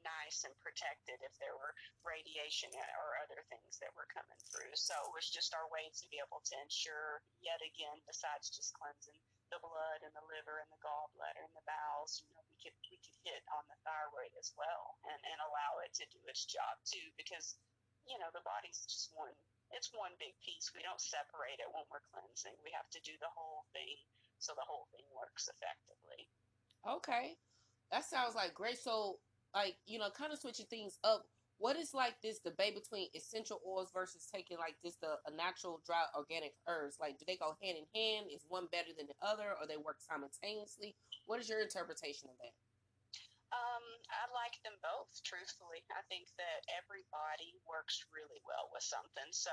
nice 0.00 0.48
and 0.48 0.56
protected 0.64 1.20
if 1.20 1.36
there 1.36 1.52
were 1.52 1.76
radiation 2.00 2.72
or 2.72 3.20
other 3.20 3.44
things 3.52 3.76
that 3.84 3.92
were 3.92 4.08
coming 4.08 4.40
through. 4.48 4.72
So 4.72 4.96
it 4.96 5.12
was 5.12 5.28
just 5.28 5.52
our 5.52 5.68
way 5.68 5.92
to 5.92 6.04
be 6.08 6.16
able 6.20 6.40
to 6.40 6.54
ensure, 6.64 7.20
yet 7.44 7.60
again, 7.60 8.00
besides 8.08 8.48
just 8.48 8.72
cleansing 8.72 9.20
the 9.50 9.62
blood 9.62 10.00
and 10.06 10.14
the 10.14 10.26
liver 10.30 10.62
and 10.62 10.70
the 10.70 10.80
gallbladder 10.82 11.42
and 11.42 11.54
the 11.54 11.66
bowels, 11.66 12.22
you 12.24 12.32
know, 12.34 12.42
we 12.46 12.56
could 12.58 12.74
we 12.88 12.98
could 13.02 13.18
hit 13.26 13.42
on 13.52 13.66
the 13.66 13.78
thyroid 13.82 14.32
as 14.38 14.54
well 14.54 14.98
and, 15.06 15.18
and 15.26 15.38
allow 15.44 15.82
it 15.82 15.92
to 15.98 16.06
do 16.10 16.20
its 16.30 16.46
job 16.46 16.78
too 16.86 17.06
because, 17.18 17.58
you 18.06 18.16
know, 18.18 18.30
the 18.32 18.42
body's 18.46 18.82
just 18.86 19.10
one 19.14 19.34
it's 19.70 19.94
one 19.94 20.10
big 20.18 20.34
piece. 20.42 20.74
We 20.74 20.82
don't 20.82 20.98
separate 20.98 21.62
it 21.62 21.70
when 21.70 21.86
we're 21.94 22.02
cleansing. 22.10 22.58
We 22.66 22.74
have 22.74 22.90
to 22.90 23.00
do 23.06 23.14
the 23.22 23.30
whole 23.30 23.70
thing 23.70 24.02
so 24.40 24.56
the 24.56 24.66
whole 24.66 24.88
thing 24.90 25.04
works 25.12 25.52
effectively. 25.52 26.26
Okay. 26.82 27.36
That 27.92 28.08
sounds 28.08 28.34
like 28.34 28.56
great. 28.56 28.80
So 28.80 29.20
like 29.54 29.76
you 29.86 29.98
know 29.98 30.10
kind 30.10 30.32
of 30.32 30.38
switching 30.38 30.66
things 30.66 30.98
up 31.04 31.26
what 31.60 31.76
is 31.76 31.92
like 31.92 32.16
this 32.22 32.40
debate 32.40 32.74
between 32.74 33.08
essential 33.14 33.60
oils 33.68 33.90
versus 33.92 34.26
taking 34.32 34.56
like 34.56 34.76
just 34.82 35.00
the 35.02 35.20
natural 35.36 35.80
dry 35.84 36.08
organic 36.16 36.54
herbs? 36.66 36.96
Like 36.98 37.18
do 37.18 37.24
they 37.28 37.36
go 37.36 37.54
hand 37.62 37.76
in 37.76 37.84
hand? 37.92 38.26
Is 38.32 38.48
one 38.48 38.66
better 38.72 38.96
than 38.96 39.06
the 39.06 39.20
other? 39.20 39.52
Or 39.60 39.68
they 39.68 39.76
work 39.76 40.00
simultaneously? 40.00 40.96
What 41.26 41.38
is 41.38 41.48
your 41.48 41.60
interpretation 41.60 42.30
of 42.32 42.36
that 42.40 42.56
I 44.08 44.24
like 44.32 44.56
them 44.64 44.78
both, 44.80 45.12
truthfully. 45.22 45.84
I 45.92 46.02
think 46.08 46.32
that 46.40 46.64
every 46.72 47.04
body 47.12 47.52
works 47.68 48.02
really 48.10 48.40
well 48.48 48.72
with 48.72 48.82
something. 48.86 49.28
So, 49.30 49.52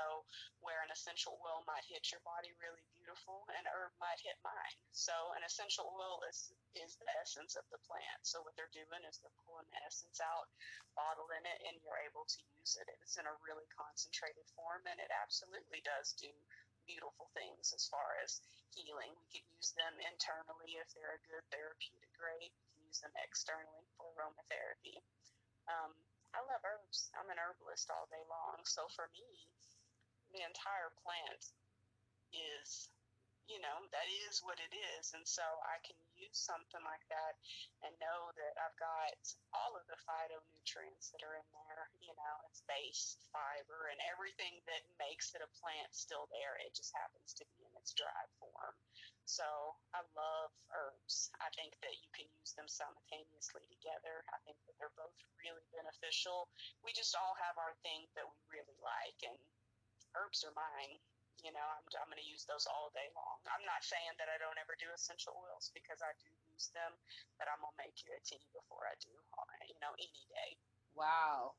where 0.64 0.80
an 0.80 0.92
essential 0.94 1.36
oil 1.44 1.66
might 1.68 1.84
hit 1.84 2.08
your 2.08 2.24
body 2.24 2.54
really 2.56 2.84
beautiful, 2.96 3.44
an 3.52 3.68
herb 3.68 3.92
might 4.00 4.20
hit 4.24 4.40
mine. 4.40 4.78
So, 4.92 5.12
an 5.36 5.44
essential 5.44 5.90
oil 5.92 6.24
is 6.26 6.52
is 6.74 6.96
the 6.96 7.10
essence 7.20 7.58
of 7.58 7.66
the 7.68 7.82
plant. 7.84 8.20
So, 8.24 8.40
what 8.42 8.56
they're 8.56 8.72
doing 8.72 9.04
is 9.04 9.20
they're 9.20 9.42
pulling 9.44 9.68
the 9.68 9.82
essence 9.84 10.22
out, 10.22 10.48
bottling 10.96 11.44
it, 11.44 11.60
and 11.68 11.76
you're 11.84 12.02
able 12.08 12.24
to 12.24 12.40
use 12.56 12.78
it. 12.80 12.88
It's 13.02 13.18
in 13.20 13.26
a 13.26 13.36
really 13.44 13.68
concentrated 13.74 14.46
form, 14.54 14.86
and 14.88 14.98
it 15.02 15.12
absolutely 15.12 15.84
does 15.84 16.16
do 16.16 16.30
beautiful 16.88 17.28
things 17.36 17.76
as 17.76 17.84
far 17.84 18.16
as 18.24 18.40
healing. 18.72 19.12
We 19.20 19.28
could 19.28 19.46
use 19.52 19.76
them 19.76 19.92
internally 20.00 20.80
if 20.80 20.88
they're 20.96 21.20
a 21.20 21.28
good 21.28 21.44
therapeutic 21.52 22.08
grade 22.16 22.56
use 22.98 23.06
them 23.06 23.14
externally 23.22 23.86
for 23.94 24.10
aromatherapy. 24.18 24.98
Um, 25.70 25.94
I 26.34 26.42
love 26.50 26.66
herbs. 26.66 27.14
I'm 27.14 27.30
an 27.30 27.38
herbalist 27.38 27.94
all 27.94 28.10
day 28.10 28.26
long. 28.26 28.58
So 28.66 28.90
for 28.98 29.06
me, 29.14 29.46
the 30.34 30.42
entire 30.42 30.90
plant 31.06 31.54
you 33.58 33.66
know, 33.66 33.90
that 33.90 34.06
is 34.30 34.38
what 34.46 34.62
it 34.62 34.70
is. 34.70 35.10
And 35.18 35.26
so 35.26 35.42
I 35.66 35.82
can 35.82 35.98
use 36.14 36.38
something 36.38 36.78
like 36.86 37.02
that 37.10 37.34
and 37.82 37.90
know 37.98 38.30
that 38.38 38.54
I've 38.54 38.78
got 38.78 39.18
all 39.50 39.74
of 39.74 39.82
the 39.90 39.98
phytonutrients 40.06 41.10
that 41.10 41.26
are 41.26 41.34
in 41.34 41.48
there. 41.50 41.90
You 41.98 42.14
know, 42.14 42.34
it's 42.46 42.62
base, 42.70 43.18
fiber, 43.34 43.90
and 43.90 43.98
everything 44.14 44.62
that 44.70 44.86
makes 45.02 45.34
it 45.34 45.42
a 45.42 45.50
plant 45.58 45.90
still 45.90 46.30
there. 46.30 46.54
It 46.62 46.78
just 46.78 46.94
happens 46.94 47.34
to 47.34 47.44
be 47.50 47.66
in 47.66 47.74
its 47.82 47.98
dried 47.98 48.30
form. 48.38 48.78
So 49.26 49.74
I 49.90 50.06
love 50.14 50.54
herbs. 50.70 51.34
I 51.42 51.50
think 51.58 51.74
that 51.82 51.98
you 51.98 52.10
can 52.14 52.30
use 52.38 52.54
them 52.54 52.70
simultaneously 52.70 53.66
together. 53.74 54.22
I 54.30 54.38
think 54.46 54.62
that 54.70 54.78
they're 54.78 54.94
both 54.94 55.18
really 55.42 55.66
beneficial. 55.74 56.46
We 56.86 56.94
just 56.94 57.18
all 57.18 57.34
have 57.42 57.58
our 57.58 57.74
thing 57.82 58.06
that 58.14 58.22
we 58.22 58.38
really 58.54 58.78
like, 58.86 59.18
and 59.26 59.34
herbs 60.14 60.46
are 60.46 60.54
mine 60.54 61.02
you 61.42 61.52
know, 61.54 61.64
I'm, 61.64 61.84
I'm 62.00 62.10
going 62.10 62.20
to 62.22 62.26
use 62.26 62.44
those 62.48 62.66
all 62.66 62.90
day 62.94 63.08
long. 63.14 63.38
I'm 63.50 63.64
not 63.64 63.82
saying 63.84 64.16
that 64.18 64.30
I 64.30 64.38
don't 64.40 64.58
ever 64.60 64.74
do 64.78 64.90
essential 64.92 65.34
oils 65.36 65.70
because 65.72 66.00
I 66.02 66.12
do 66.18 66.30
use 66.50 66.70
them, 66.74 66.92
but 67.38 67.46
I'm 67.50 67.60
going 67.62 67.74
to 67.74 67.82
make 67.82 67.98
you 68.02 68.10
a 68.14 68.20
tea 68.22 68.42
before 68.54 68.84
I 68.86 68.94
do, 69.02 69.12
you 69.68 69.78
know, 69.82 69.92
any 69.98 70.22
day. 70.30 70.50
Wow. 70.94 71.54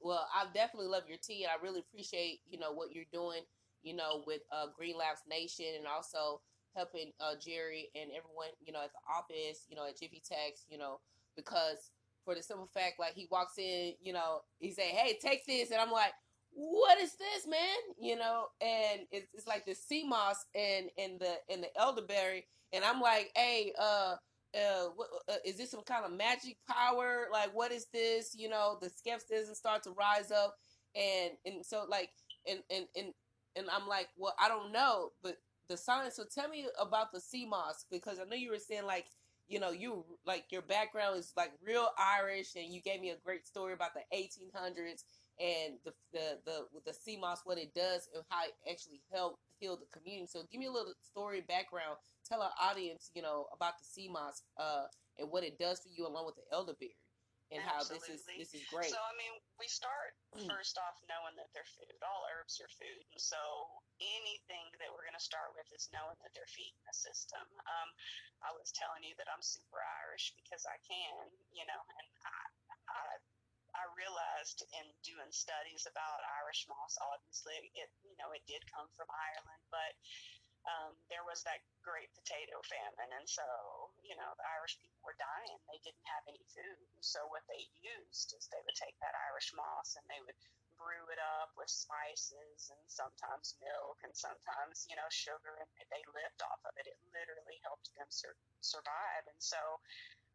Well, 0.00 0.28
I 0.30 0.46
definitely 0.54 0.88
love 0.92 1.08
your 1.08 1.18
tea, 1.18 1.42
and 1.42 1.50
I 1.50 1.58
really 1.58 1.82
appreciate, 1.82 2.40
you 2.46 2.58
know, 2.58 2.70
what 2.70 2.92
you're 2.94 3.08
doing, 3.10 3.42
you 3.82 3.94
know, 3.94 4.22
with 4.26 4.42
uh, 4.52 4.70
Green 4.76 4.96
Labs 4.96 5.22
Nation 5.26 5.74
and 5.76 5.86
also 5.86 6.40
helping 6.76 7.12
uh, 7.20 7.34
Jerry 7.40 7.90
and 7.94 8.10
everyone, 8.14 8.54
you 8.62 8.72
know, 8.72 8.82
at 8.82 8.92
the 8.94 9.02
office, 9.10 9.66
you 9.68 9.76
know, 9.76 9.86
at 9.88 9.98
Jiffy 9.98 10.22
Tex, 10.22 10.64
you 10.68 10.78
know, 10.78 11.00
because 11.36 11.90
for 12.24 12.34
the 12.34 12.42
simple 12.42 12.68
fact, 12.72 12.98
like 12.98 13.14
he 13.14 13.26
walks 13.30 13.58
in, 13.58 13.94
you 14.00 14.12
know, 14.12 14.40
he 14.58 14.70
say, 14.70 14.88
"Hey, 14.94 15.18
take 15.20 15.44
this," 15.46 15.70
and 15.70 15.80
I'm 15.80 15.90
like, 15.90 16.12
what 16.54 17.00
is 17.00 17.14
this, 17.16 17.46
man? 17.46 17.58
You 18.00 18.16
know, 18.16 18.46
and 18.60 19.02
it's, 19.10 19.28
it's 19.34 19.46
like 19.46 19.64
the 19.64 19.74
sea 19.74 20.04
moss 20.06 20.44
and 20.54 20.90
and 20.98 21.18
the 21.20 21.34
and 21.50 21.62
the 21.62 21.76
elderberry, 21.78 22.46
and 22.72 22.84
I'm 22.84 23.00
like, 23.00 23.30
hey, 23.34 23.72
uh, 23.78 24.16
uh, 24.54 24.84
what, 24.94 25.08
uh, 25.28 25.36
is 25.44 25.56
this 25.56 25.70
some 25.70 25.82
kind 25.82 26.04
of 26.04 26.12
magic 26.12 26.58
power? 26.68 27.28
Like, 27.32 27.54
what 27.54 27.72
is 27.72 27.86
this? 27.92 28.34
You 28.36 28.48
know, 28.48 28.78
the 28.80 28.90
skepticism 28.90 29.54
start 29.54 29.82
to 29.84 29.90
rise 29.90 30.30
up, 30.30 30.56
and 30.94 31.32
and 31.44 31.64
so 31.64 31.84
like, 31.88 32.10
and 32.48 32.60
and 32.70 32.86
and 32.96 33.12
and 33.56 33.66
I'm 33.70 33.88
like, 33.88 34.08
well, 34.16 34.34
I 34.38 34.48
don't 34.48 34.72
know, 34.72 35.10
but 35.22 35.36
the 35.68 35.76
science. 35.76 36.16
So 36.16 36.24
tell 36.32 36.48
me 36.48 36.66
about 36.80 37.12
the 37.12 37.20
sea 37.20 37.46
moss 37.46 37.86
because 37.90 38.18
I 38.18 38.24
know 38.24 38.36
you 38.36 38.50
were 38.50 38.58
saying 38.58 38.86
like 38.86 39.06
you 39.48 39.60
know, 39.60 39.70
you 39.70 40.04
like 40.26 40.44
your 40.50 40.62
background 40.62 41.18
is 41.18 41.32
like 41.36 41.52
real 41.66 41.88
Irish, 41.98 42.54
and 42.56 42.72
you 42.72 42.80
gave 42.80 43.00
me 43.00 43.10
a 43.10 43.16
great 43.24 43.46
story 43.46 43.74
about 43.74 43.90
the 43.94 44.16
1800s 44.16 45.04
and 45.40 45.80
the 45.84 45.92
the 46.12 46.38
the 46.44 46.56
the 46.84 46.92
sea 46.92 47.16
moss 47.16 47.40
what 47.44 47.56
it 47.56 47.72
does 47.74 48.08
and 48.14 48.24
how 48.28 48.44
it 48.44 48.54
actually 48.68 49.00
helped 49.12 49.40
heal 49.58 49.78
the 49.78 49.88
community. 49.88 50.26
So 50.28 50.44
give 50.50 50.60
me 50.60 50.66
a 50.66 50.74
little 50.74 50.92
story 51.00 51.40
background. 51.40 51.96
Tell 52.26 52.42
our 52.42 52.54
audience, 52.60 53.10
you 53.14 53.22
know, 53.22 53.46
about 53.54 53.78
the 53.78 53.86
sea 53.86 54.08
moss 54.10 54.42
uh, 54.58 54.90
and 55.18 55.30
what 55.30 55.44
it 55.44 55.58
does 55.58 55.80
for 55.80 55.90
you, 55.90 56.06
along 56.06 56.26
with 56.26 56.36
the 56.36 56.46
elderberry, 56.52 56.98
and 57.50 57.60
Absolutely. 57.64 57.68
how 57.68 57.80
this 57.88 58.04
is 58.08 58.20
this 58.26 58.50
is 58.52 58.62
great. 58.68 58.92
So 58.92 59.00
I 59.00 59.14
mean, 59.16 59.34
we 59.56 59.66
start 59.68 60.12
mm. 60.36 60.44
first 60.48 60.76
off 60.76 61.00
knowing 61.08 61.34
that 61.40 61.48
they're 61.56 61.68
food. 61.78 61.88
All 62.04 62.28
herbs 62.28 62.60
are 62.60 62.70
food, 62.76 63.04
and 63.12 63.22
so 63.22 63.40
anything 64.02 64.66
that 64.82 64.90
we're 64.92 65.06
going 65.06 65.18
to 65.18 65.22
start 65.22 65.54
with 65.54 65.68
is 65.72 65.88
knowing 65.94 66.18
that 66.20 66.34
they're 66.36 66.50
feeding 66.50 66.82
the 66.84 66.96
system. 66.96 67.44
Um, 67.64 67.88
I 68.42 68.50
was 68.52 68.74
telling 68.74 69.06
you 69.06 69.14
that 69.16 69.30
I'm 69.30 69.42
super 69.42 69.78
Irish 70.06 70.34
because 70.34 70.66
I 70.66 70.76
can, 70.82 71.30
you 71.54 71.62
know, 71.64 71.80
and 71.80 72.06
I, 72.26 72.42
I 72.90 73.04
I 73.72 73.84
realized 73.96 74.62
in 74.76 74.86
doing 75.04 75.32
studies 75.32 75.88
about 75.88 76.20
Irish 76.44 76.68
moss, 76.68 76.96
obviously 77.00 77.56
it 77.72 77.90
you 78.04 78.16
know 78.20 78.30
it 78.36 78.44
did 78.44 78.62
come 78.68 78.88
from 78.92 79.08
Ireland, 79.08 79.64
but 79.72 79.92
um, 80.62 80.94
there 81.10 81.26
was 81.26 81.42
that 81.42 81.64
great 81.82 82.06
potato 82.14 82.62
famine, 82.70 83.10
and 83.18 83.26
so 83.26 83.42
you 84.04 84.14
know 84.14 84.30
the 84.38 84.46
Irish 84.60 84.78
people 84.78 85.00
were 85.02 85.18
dying. 85.18 85.58
They 85.66 85.80
didn't 85.82 86.06
have 86.06 86.24
any 86.28 86.44
food, 86.52 86.86
so 87.02 87.24
what 87.32 87.42
they 87.50 87.66
used 87.82 88.36
is 88.36 88.46
they 88.46 88.62
would 88.62 88.78
take 88.78 88.94
that 89.02 89.16
Irish 89.32 89.50
moss 89.56 89.96
and 89.98 90.06
they 90.06 90.22
would 90.22 90.38
brew 90.78 91.04
it 91.12 91.20
up 91.40 91.52
with 91.54 91.70
spices 91.70 92.70
and 92.72 92.82
sometimes 92.88 93.54
milk 93.60 93.98
and 94.02 94.14
sometimes 94.14 94.86
you 94.86 94.94
know 94.94 95.08
sugar, 95.10 95.58
and 95.58 95.68
they 95.90 96.04
lived 96.12 96.40
off 96.46 96.62
of 96.68 96.76
it. 96.78 96.86
It 96.86 96.98
literally 97.10 97.58
helped 97.64 97.90
them 97.96 98.08
sur- 98.12 98.38
survive, 98.60 99.24
and 99.26 99.40
so 99.42 99.58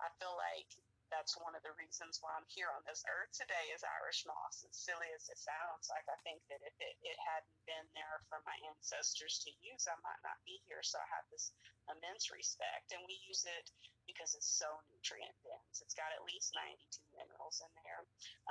I 0.03 0.09
feel 0.19 0.35
like 0.37 0.69
that's 1.09 1.39
one 1.39 1.55
of 1.55 1.63
the 1.63 1.75
reasons 1.79 2.19
why 2.19 2.35
I'm 2.35 2.47
here 2.51 2.71
on 2.71 2.83
this 2.83 3.03
earth 3.07 3.31
today 3.31 3.71
is 3.71 3.83
Irish 4.01 4.27
moss. 4.27 4.63
As 4.67 4.75
silly 4.75 5.07
as 5.15 5.27
it 5.31 5.39
sounds, 5.39 5.87
like 5.87 6.05
I 6.11 6.17
think 6.27 6.43
that 6.51 6.59
if 6.63 6.75
it, 6.79 6.95
it 7.03 7.17
hadn't 7.19 7.59
been 7.67 7.87
there 7.95 8.19
for 8.27 8.43
my 8.43 8.55
ancestors 8.67 9.39
to 9.47 9.51
use, 9.63 9.87
I 9.87 9.95
might 10.03 10.21
not 10.23 10.39
be 10.43 10.59
here. 10.67 10.83
So 10.83 10.99
I 10.99 11.07
have 11.15 11.27
this 11.31 11.55
immense 11.87 12.31
respect. 12.31 12.91
And 12.91 13.03
we 13.07 13.15
use 13.23 13.47
it 13.47 13.71
because 14.07 14.35
it's 14.35 14.51
so 14.51 14.67
nutrient 14.91 15.35
dense. 15.43 15.83
It's 15.83 15.95
got 15.95 16.11
at 16.15 16.27
least 16.27 16.55
92 16.55 17.03
minerals 17.15 17.59
in 17.63 17.71
there. 17.83 18.01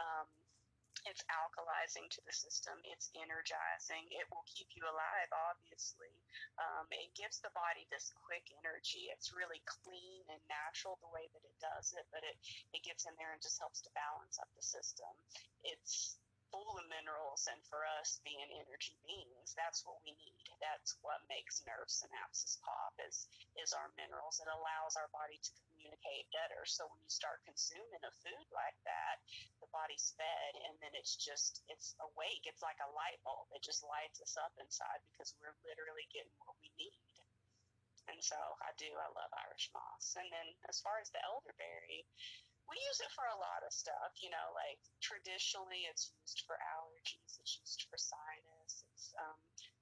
Um, 0.00 0.26
it's 1.04 1.22
alkalizing 1.28 2.08
to 2.08 2.20
the 2.24 2.32
system. 2.32 2.78
It's 2.88 3.12
energizing. 3.12 4.08
It 4.08 4.24
will 4.32 4.46
keep 4.48 4.72
you 4.72 4.82
alive, 4.88 5.30
obviously. 5.52 6.10
Um, 6.56 6.88
it 6.88 7.12
gives 7.12 7.44
the 7.44 7.52
body 7.52 7.84
this 7.92 8.16
quick 8.24 8.48
energy. 8.64 9.12
It's 9.12 9.36
really 9.36 9.60
clean 9.68 10.24
and 10.32 10.40
natural 10.48 10.96
the 11.04 11.12
way 11.12 11.28
that 11.30 11.44
it 11.44 11.56
does 11.60 11.92
it, 11.94 12.08
but 12.08 12.24
it, 12.24 12.36
it 12.72 12.82
gets 12.82 13.04
in 13.04 13.14
there 13.20 13.36
and 13.36 13.42
just 13.42 13.60
helps 13.60 13.84
to 13.84 13.90
balance 13.92 14.40
up 14.40 14.48
the 14.56 14.64
system. 14.64 15.12
It's 15.62 16.16
full 16.50 16.78
of 16.78 16.86
minerals, 16.88 17.48
and 17.50 17.58
for 17.66 17.82
us 17.98 18.22
being 18.22 18.46
energy 18.54 18.96
beings, 19.06 19.54
that's 19.54 19.82
what 19.84 19.98
we 20.06 20.14
need. 20.16 20.46
That's 20.62 20.96
what 21.02 21.22
makes 21.28 21.62
nerve 21.66 21.90
synapses 21.90 22.58
pop 22.62 22.94
is 23.02 23.28
is 23.60 23.76
our 23.76 23.90
minerals. 23.98 24.38
It 24.40 24.50
allows 24.50 24.96
our 24.96 25.10
body 25.12 25.38
to 25.42 25.52
communicate 25.66 26.30
better. 26.32 26.64
So 26.64 26.86
when 26.88 27.02
you 27.02 27.12
start 27.12 27.44
consuming 27.44 28.02
a 28.02 28.12
food 28.22 28.48
like 28.54 28.78
that, 28.86 29.22
the 29.60 29.70
body's 29.70 30.14
fed, 30.16 30.52
and 30.68 30.74
then 30.80 30.92
it's 30.96 31.16
just 31.18 31.62
it's 31.68 31.94
awake. 32.00 32.46
It's 32.46 32.64
like 32.64 32.78
a 32.82 32.94
light 32.94 33.20
bulb. 33.26 33.50
It 33.52 33.62
just 33.62 33.84
lights 33.84 34.22
us 34.22 34.38
up 34.40 34.54
inside 34.58 35.02
because 35.12 35.36
we're 35.38 35.56
literally 35.66 36.06
getting 36.10 36.34
what 36.44 36.56
we 36.62 36.70
need. 36.78 37.00
And 38.06 38.22
so 38.22 38.38
I 38.62 38.70
do. 38.78 38.86
I 38.86 39.10
love 39.18 39.34
Irish 39.50 39.66
moss. 39.74 40.14
And 40.14 40.30
then 40.30 40.46
as 40.70 40.78
far 40.78 41.02
as 41.02 41.10
the 41.10 41.18
elderberry, 41.26 42.06
we 42.66 42.76
use 42.78 43.00
it 43.02 43.12
for 43.14 43.26
a 43.30 43.38
lot 43.38 43.62
of 43.62 43.72
stuff. 43.72 44.18
You 44.22 44.30
know, 44.30 44.48
like 44.54 44.78
traditionally, 44.98 45.86
it's 45.86 46.10
used 46.22 46.42
for 46.46 46.58
allergies. 46.78 47.38
It's 47.38 47.58
used 47.62 47.86
for 47.90 47.98
sinus. 47.98 48.82
It's 48.90 49.14
um, 49.18 49.38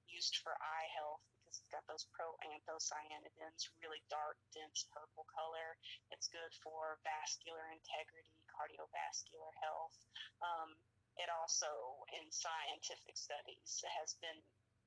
used 0.09 0.39
for 0.45 0.53
eye 0.61 0.89
health 0.95 1.25
because 1.41 1.59
it's 1.59 1.73
got 1.73 1.85
those 1.89 2.05
proanthocyanidins, 2.13 3.69
really 3.81 4.01
dark, 4.07 4.37
dense 4.53 4.85
purple 4.93 5.25
color. 5.33 5.77
It's 6.13 6.29
good 6.29 6.53
for 6.61 7.01
vascular 7.01 7.65
integrity, 7.73 8.37
cardiovascular 8.49 9.53
health. 9.61 9.97
Um, 10.45 10.77
it 11.17 11.31
also, 11.31 11.67
in 12.11 12.27
scientific 12.27 13.15
studies, 13.15 13.81
has 13.87 14.19
been 14.19 14.39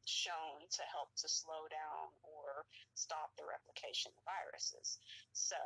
shown 0.08 0.64
to 0.72 0.82
help 0.88 1.12
to 1.20 1.28
slow 1.28 1.68
down 1.68 2.08
or 2.24 2.64
stop 2.96 3.32
the 3.36 3.44
replication 3.44 4.12
of 4.16 4.24
viruses. 4.24 5.00
So, 5.36 5.60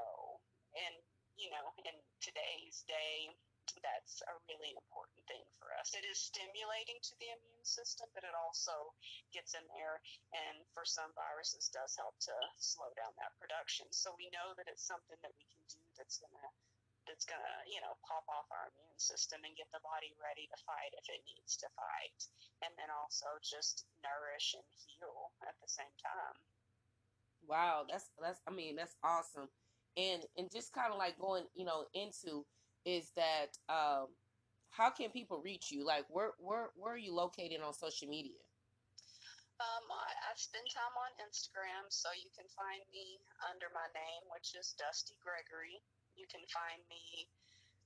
and 0.74 0.94
you 1.36 1.48
know, 1.50 1.72
in 1.88 1.96
today's 2.20 2.84
day, 2.88 3.32
that's 3.80 4.20
a 4.26 4.34
really 4.50 4.74
important 4.74 5.22
thing 5.30 5.42
for 5.56 5.70
us. 5.78 5.94
It 5.94 6.04
is 6.04 6.18
stimulating 6.18 6.98
to 6.98 7.14
the 7.22 7.30
immune 7.30 7.66
system, 7.66 8.10
but 8.12 8.26
it 8.26 8.34
also 8.34 8.92
gets 9.30 9.54
in 9.54 9.64
there 9.72 10.02
and 10.34 10.66
for 10.74 10.84
some 10.84 11.10
viruses 11.14 11.70
does 11.70 11.94
help 11.94 12.18
to 12.26 12.34
slow 12.58 12.90
down 12.98 13.14
that 13.22 13.34
production. 13.38 13.86
So 13.94 14.12
we 14.18 14.28
know 14.34 14.52
that 14.58 14.68
it's 14.68 14.84
something 14.84 15.18
that 15.22 15.34
we 15.38 15.46
can 15.46 15.62
do 15.70 15.82
that's 15.94 16.18
gonna 16.18 16.48
that's 17.02 17.26
gonna, 17.26 17.56
you 17.66 17.82
know, 17.82 17.98
pop 18.06 18.22
off 18.30 18.46
our 18.54 18.70
immune 18.70 18.98
system 18.98 19.42
and 19.42 19.58
get 19.58 19.66
the 19.74 19.82
body 19.82 20.14
ready 20.22 20.46
to 20.46 20.58
fight 20.62 20.94
if 20.94 21.06
it 21.10 21.18
needs 21.26 21.58
to 21.58 21.66
fight. 21.74 22.20
And 22.62 22.70
then 22.78 22.94
also 22.94 23.26
just 23.42 23.90
nourish 24.06 24.54
and 24.54 24.66
heal 24.86 25.34
at 25.42 25.58
the 25.58 25.70
same 25.70 25.90
time. 25.98 26.38
Wow, 27.42 27.90
that's 27.90 28.06
that's 28.22 28.38
I 28.46 28.54
mean, 28.54 28.78
that's 28.78 28.94
awesome 29.02 29.50
and 29.96 30.22
and 30.36 30.50
just 30.50 30.72
kind 30.72 30.92
of 30.92 30.98
like 30.98 31.18
going 31.18 31.44
you 31.54 31.64
know 31.64 31.84
into 31.94 32.44
is 32.84 33.12
that 33.16 33.58
um 33.68 34.08
how 34.70 34.88
can 34.88 35.10
people 35.10 35.40
reach 35.44 35.70
you 35.70 35.84
like 35.84 36.04
where 36.08 36.32
where 36.38 36.70
where 36.76 36.94
are 36.94 36.98
you 36.98 37.14
located 37.14 37.60
on 37.60 37.72
social 37.72 38.08
media 38.08 38.40
um, 39.62 39.86
I, 39.94 40.10
I 40.26 40.34
spend 40.34 40.66
time 40.74 40.96
on 40.98 41.14
Instagram, 41.22 41.86
so 41.86 42.10
you 42.18 42.26
can 42.34 42.50
find 42.50 42.82
me 42.90 43.22
under 43.46 43.70
my 43.70 43.86
name, 43.94 44.26
which 44.34 44.58
is 44.58 44.74
Dusty 44.74 45.14
Gregory. 45.22 45.78
You 46.18 46.26
can 46.26 46.42
find 46.50 46.82
me. 46.90 47.30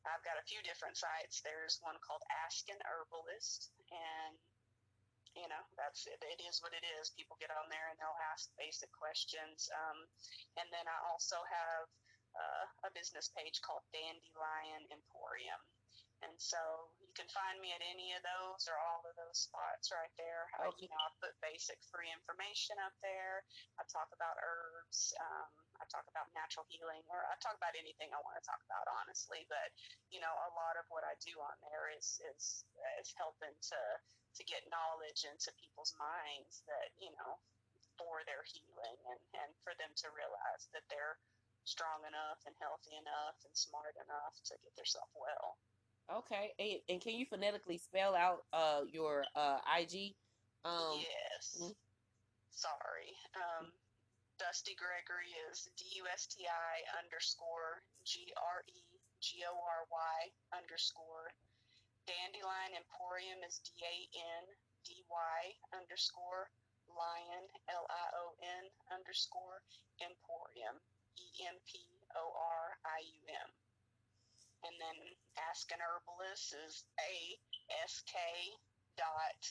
I've 0.08 0.24
got 0.24 0.40
a 0.40 0.48
few 0.48 0.64
different 0.64 0.96
sites. 0.96 1.44
There's 1.44 1.76
one 1.84 2.00
called 2.00 2.24
Ask 2.32 2.64
an 2.72 2.80
Herbalist, 2.80 3.76
and 3.92 4.40
you 5.36 5.46
know 5.52 5.62
that's 5.76 6.08
it, 6.08 6.18
it 6.24 6.40
is 6.42 6.58
what 6.64 6.72
it 6.72 6.82
is. 6.98 7.12
People 7.12 7.36
get 7.38 7.52
on 7.52 7.68
there 7.68 7.92
and 7.92 7.96
they'll 8.00 8.24
ask 8.32 8.48
basic 8.56 8.88
questions. 8.96 9.68
Um, 9.70 10.08
and 10.56 10.66
then 10.72 10.88
i 10.88 10.98
also 11.12 11.36
have 11.46 11.86
uh, 12.36 12.88
a 12.88 12.90
business 12.96 13.32
page 13.32 13.60
called 13.64 13.84
dandelion 13.92 14.82
emporium 14.92 15.60
and 16.26 16.34
so 16.42 16.58
you 16.98 17.08
can 17.14 17.30
find 17.30 17.62
me 17.62 17.70
at 17.70 17.80
any 17.86 18.12
of 18.18 18.22
those 18.26 18.66
or 18.66 18.74
all 18.82 19.06
of 19.06 19.14
those 19.14 19.46
spots 19.46 19.94
right 19.94 20.10
there. 20.18 20.50
Okay. 20.58 20.66
I, 20.66 20.82
you 20.82 20.90
know, 20.90 20.98
I 20.98 21.10
put 21.22 21.32
basic 21.38 21.78
free 21.88 22.10
information 22.10 22.76
up 22.82 22.92
there. 23.00 23.46
I 23.78 23.86
talk 23.86 24.10
about 24.10 24.36
herbs. 24.42 25.14
Um, 25.22 25.50
I 25.78 25.86
talk 25.86 26.04
about 26.10 26.28
natural 26.34 26.66
healing, 26.66 27.04
or 27.06 27.22
I 27.30 27.38
talk 27.38 27.54
about 27.54 27.78
anything 27.78 28.10
I 28.10 28.20
want 28.20 28.36
to 28.36 28.44
talk 28.44 28.60
about, 28.66 28.90
honestly. 29.00 29.46
But 29.46 29.70
you 30.10 30.18
know, 30.18 30.34
a 30.34 30.50
lot 30.58 30.74
of 30.74 30.84
what 30.90 31.06
I 31.06 31.14
do 31.22 31.38
on 31.38 31.56
there 31.70 31.94
is 31.94 32.18
is 32.34 32.66
is 32.98 33.14
helping 33.14 33.54
to 33.70 33.80
to 34.36 34.42
get 34.44 34.68
knowledge 34.68 35.24
into 35.24 35.48
people's 35.56 35.96
minds 35.96 36.60
that, 36.68 36.92
you 37.00 37.08
know, 37.16 37.40
for 37.96 38.20
their 38.28 38.44
healing 38.44 39.00
and, 39.08 39.20
and 39.32 39.50
for 39.64 39.72
them 39.80 39.88
to 39.96 40.12
realize 40.12 40.68
that 40.76 40.84
they're 40.92 41.16
strong 41.64 42.04
enough 42.04 42.38
and 42.44 42.52
healthy 42.60 42.94
enough 43.00 43.40
and 43.48 43.54
smart 43.56 43.96
enough 43.96 44.36
to 44.44 44.54
get 44.60 44.76
themselves 44.76 45.10
well. 45.16 45.56
Okay. 46.06 46.54
And, 46.58 46.78
and, 46.88 47.00
can 47.00 47.14
you 47.14 47.26
phonetically 47.26 47.78
spell 47.78 48.14
out 48.14 48.44
uh, 48.52 48.86
your 48.90 49.24
uh, 49.34 49.58
IG? 49.66 50.14
Um, 50.64 51.02
yes. 51.02 51.58
Mm-hmm. 51.58 51.74
Sorry. 52.50 53.10
Um, 53.34 53.72
Dusty 54.38 54.76
Gregory 54.76 55.32
is 55.48 55.68
D 55.80 55.84
U 56.00 56.04
S 56.12 56.28
T 56.28 56.44
I 56.44 56.74
underscore 57.00 57.80
G 58.04 58.32
R 58.36 58.60
E 58.68 58.84
G 59.20 59.40
O 59.48 59.56
R 59.56 59.88
Y 59.88 60.18
underscore 60.52 61.32
Dandelion 62.04 62.76
Emporium 62.76 63.40
is 63.42 63.64
D 63.64 63.72
A 63.80 63.96
N 64.12 64.44
D 64.84 65.02
Y 65.08 65.40
underscore 65.72 66.52
lion 66.86 67.48
L 67.72 67.88
I 67.88 68.06
O 68.20 68.36
N 68.44 68.64
underscore 68.92 69.64
Emporium 70.04 70.84
E 71.16 71.26
M 71.48 71.56
P 71.64 71.80
O 72.14 72.24
R 72.36 72.76
I 72.84 73.00
U 73.08 73.20
M. 73.26 73.48
And 74.66 74.74
then 74.82 74.98
Ask 75.50 75.70
an 75.70 75.78
Herbalist 75.78 76.54
is 76.66 76.84
A 76.98 77.14
S 77.84 78.02
K 78.08 78.16
dot 78.96 79.42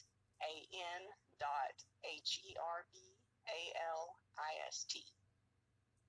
A 0.41 0.53
N 0.97 1.03
dot 1.39 1.75
H 2.03 2.41
E 2.43 2.55
R 2.57 2.85
B 2.91 2.99
A 3.47 3.59
L 3.95 4.17
I 4.37 4.67
S 4.67 4.85
T. 4.89 5.03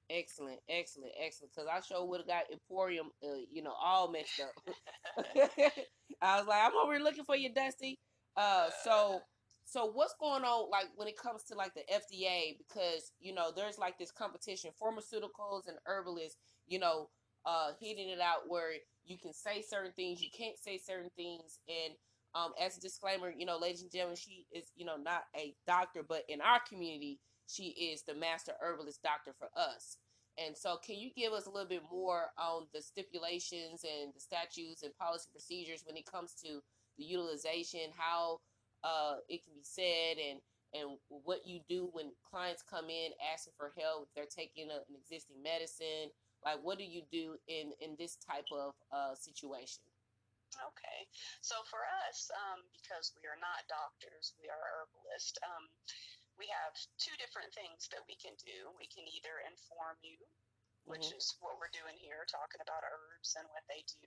Excellent, 0.08 0.60
excellent, 0.68 1.12
excellent. 1.20 1.52
Because 1.54 1.68
I 1.68 1.80
sure 1.80 2.06
would 2.06 2.20
have 2.20 2.28
got 2.28 2.50
Emporium, 2.52 3.10
uh, 3.22 3.42
you 3.50 3.62
know, 3.62 3.74
all 3.78 4.10
messed 4.10 4.40
up. 4.40 4.54
I 6.22 6.38
was 6.38 6.46
like, 6.46 6.62
I'm 6.64 6.72
over 6.82 6.94
here 6.94 7.02
looking 7.02 7.24
for 7.24 7.36
you, 7.36 7.52
Dusty. 7.52 7.98
Uh, 8.36 8.68
so, 8.82 9.20
so 9.64 9.86
what's 9.92 10.14
going 10.18 10.44
on, 10.44 10.70
like 10.70 10.86
when 10.96 11.08
it 11.08 11.18
comes 11.18 11.42
to 11.44 11.54
like 11.54 11.74
the 11.74 11.82
FDA? 11.92 12.56
Because 12.56 13.12
you 13.20 13.34
know, 13.34 13.50
there's 13.54 13.78
like 13.78 13.98
this 13.98 14.12
competition, 14.12 14.70
pharmaceuticals 14.80 15.68
and 15.68 15.76
herbalists, 15.86 16.38
you 16.66 16.78
know, 16.78 17.08
uh, 17.44 17.72
hitting 17.80 18.08
it 18.08 18.20
out 18.20 18.48
where 18.48 18.72
you 19.06 19.18
can 19.18 19.32
say 19.32 19.62
certain 19.62 19.92
things, 19.92 20.22
you 20.22 20.30
can't 20.36 20.58
say 20.58 20.78
certain 20.78 21.10
things, 21.16 21.58
and 21.68 21.94
um, 22.34 22.52
as 22.60 22.76
a 22.76 22.80
disclaimer, 22.80 23.32
you 23.34 23.46
know, 23.46 23.58
ladies 23.58 23.82
and 23.82 23.90
gentlemen, 23.90 24.16
she 24.16 24.46
is, 24.52 24.70
you 24.76 24.84
know, 24.84 24.96
not 24.96 25.22
a 25.34 25.54
doctor, 25.66 26.02
but 26.06 26.24
in 26.28 26.40
our 26.42 26.60
community, 26.68 27.18
she 27.46 27.68
is 27.68 28.02
the 28.02 28.14
master 28.14 28.52
herbalist 28.60 29.02
doctor 29.02 29.32
for 29.38 29.48
us. 29.56 29.96
And 30.38 30.54
so, 30.56 30.76
can 30.84 30.96
you 30.96 31.10
give 31.16 31.32
us 31.32 31.46
a 31.46 31.50
little 31.50 31.68
bit 31.68 31.82
more 31.90 32.26
on 32.38 32.66
the 32.74 32.82
stipulations 32.82 33.84
and 33.84 34.12
the 34.14 34.20
statutes 34.20 34.82
and 34.82 34.94
policy 34.98 35.28
procedures 35.32 35.82
when 35.86 35.96
it 35.96 36.04
comes 36.04 36.34
to 36.44 36.60
the 36.98 37.04
utilization, 37.04 37.90
how 37.96 38.40
uh, 38.84 39.16
it 39.30 39.42
can 39.44 39.54
be 39.54 39.64
said, 39.64 40.18
and 40.18 40.40
and 40.74 40.98
what 41.08 41.46
you 41.46 41.60
do 41.68 41.88
when 41.92 42.10
clients 42.28 42.62
come 42.62 42.90
in 42.90 43.12
asking 43.32 43.54
for 43.56 43.72
help, 43.78 44.08
they're 44.14 44.26
taking 44.28 44.68
a, 44.68 44.74
an 44.88 44.96
existing 45.00 45.42
medicine. 45.42 46.10
Like, 46.46 46.62
what 46.62 46.78
do 46.78 46.86
you 46.86 47.02
do 47.10 47.34
in 47.50 47.74
in 47.82 47.98
this 47.98 48.14
type 48.22 48.46
of 48.54 48.78
uh, 48.94 49.18
situation? 49.18 49.82
Okay, 50.54 51.00
so 51.42 51.58
for 51.66 51.82
us, 52.06 52.30
um, 52.32 52.62
because 52.70 53.10
we 53.18 53.26
are 53.26 53.36
not 53.42 53.66
doctors, 53.66 54.30
we 54.38 54.46
are 54.46 54.62
herbalists. 54.62 55.36
Um, 55.42 55.66
we 56.38 56.46
have 56.48 56.72
two 57.02 57.12
different 57.18 57.50
things 57.50 57.90
that 57.90 58.06
we 58.06 58.14
can 58.16 58.38
do. 58.40 58.70
We 58.78 58.86
can 58.86 59.04
either 59.10 59.42
inform 59.42 59.98
you, 60.06 60.22
which 60.86 61.10
mm-hmm. 61.10 61.18
is 61.18 61.34
what 61.42 61.58
we're 61.58 61.74
doing 61.74 61.98
here, 61.98 62.22
talking 62.30 62.62
about 62.62 62.86
herbs 62.86 63.34
and 63.34 63.44
what 63.50 63.66
they 63.66 63.82
do, 63.98 64.06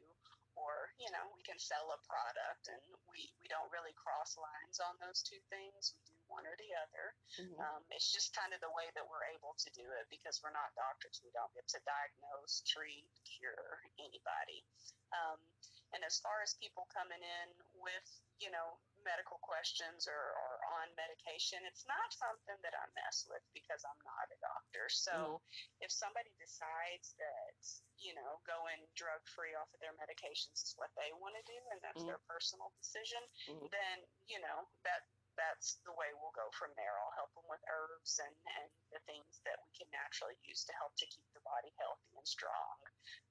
or 0.56 0.95
you 0.95 1.12
know, 1.12 1.28
we 1.36 1.43
can 1.43 1.60
sell 1.60 1.91
a 1.91 1.99
product, 2.08 2.71
and 2.71 2.82
we 3.12 3.28
we 3.43 3.52
don't 3.52 3.69
really 3.75 3.93
cross 3.99 4.39
lines 4.39 4.80
on 4.80 4.95
those 5.04 5.19
two 5.19 5.43
things. 5.52 5.91
We 5.91 6.08
do 6.08 6.18
one 6.29 6.45
or 6.45 6.55
the 6.61 6.71
other. 6.79 7.05
Mm-hmm. 7.41 7.57
Um, 7.59 7.81
it's 7.91 8.13
just 8.13 8.31
kind 8.37 8.53
of 8.53 8.61
the 8.61 8.71
way 8.71 8.87
that 8.95 9.05
we're 9.05 9.27
able 9.35 9.57
to 9.59 9.69
do 9.75 9.85
it 9.99 10.05
because 10.13 10.39
we're 10.39 10.55
not 10.55 10.71
doctors. 10.77 11.19
We 11.25 11.33
don't 11.33 11.51
get 11.57 11.67
to 11.73 11.79
diagnose, 11.83 12.63
treat, 12.63 13.09
cure 13.25 13.81
anybody. 13.97 14.63
Um, 15.11 15.41
And 15.89 16.05
as 16.05 16.21
far 16.21 16.45
as 16.45 16.53
people 16.61 16.85
coming 16.93 17.17
in 17.17 17.49
with, 17.81 18.09
you 18.37 18.53
know, 18.53 18.77
medical 19.01 19.41
questions 19.41 20.05
or, 20.05 20.21
or 20.37 20.51
on 20.77 20.93
medication, 20.93 21.57
it's 21.65 21.81
not 21.89 22.13
something 22.13 22.61
that 22.61 22.77
I 22.77 22.85
mess 22.93 23.25
with 23.25 23.41
because 23.57 23.81
I'm 23.81 23.97
not 24.05 24.29
a 24.29 24.37
doctor. 24.37 24.85
So 24.85 25.41
mm-hmm. 25.41 25.81
if 25.81 25.89
somebody 25.89 26.29
decides 26.37 27.17
that, 27.17 27.57
you 27.97 28.13
know, 28.13 28.37
going 28.45 28.85
drug 28.93 29.17
free 29.33 29.57
off 29.57 29.73
of 29.73 29.81
their 29.81 29.97
medications 29.97 30.61
is 30.61 30.77
what 30.77 30.93
they 30.93 31.09
want 31.17 31.33
to 31.41 31.45
do 31.49 31.57
and 31.73 31.81
that's 31.81 32.05
mm-hmm. 32.05 32.13
their 32.13 32.21
personal 32.29 32.69
decision, 32.77 33.25
mm-hmm. 33.49 33.65
then, 33.73 33.97
you 34.29 34.37
know, 34.45 34.69
that 34.85 35.09
that's 35.39 35.80
the 35.88 35.95
way 35.95 36.12
we'll 36.19 36.36
go 36.36 36.52
from 36.52 36.75
there. 36.75 36.99
I'll 36.99 37.15
help 37.15 37.32
them 37.34 37.47
with 37.47 37.63
herbs 37.71 38.19
and, 38.19 38.36
and 38.60 38.69
the 38.91 38.99
things 39.08 39.39
that 39.47 39.58
we 39.63 39.71
can 39.71 39.88
naturally 39.95 40.36
use 40.43 40.67
to 40.67 40.75
help 40.75 40.93
to 40.99 41.08
keep 41.08 41.25
the 41.32 41.43
body 41.47 41.71
healthy 41.80 42.12
and 42.19 42.28
strong. 42.28 42.78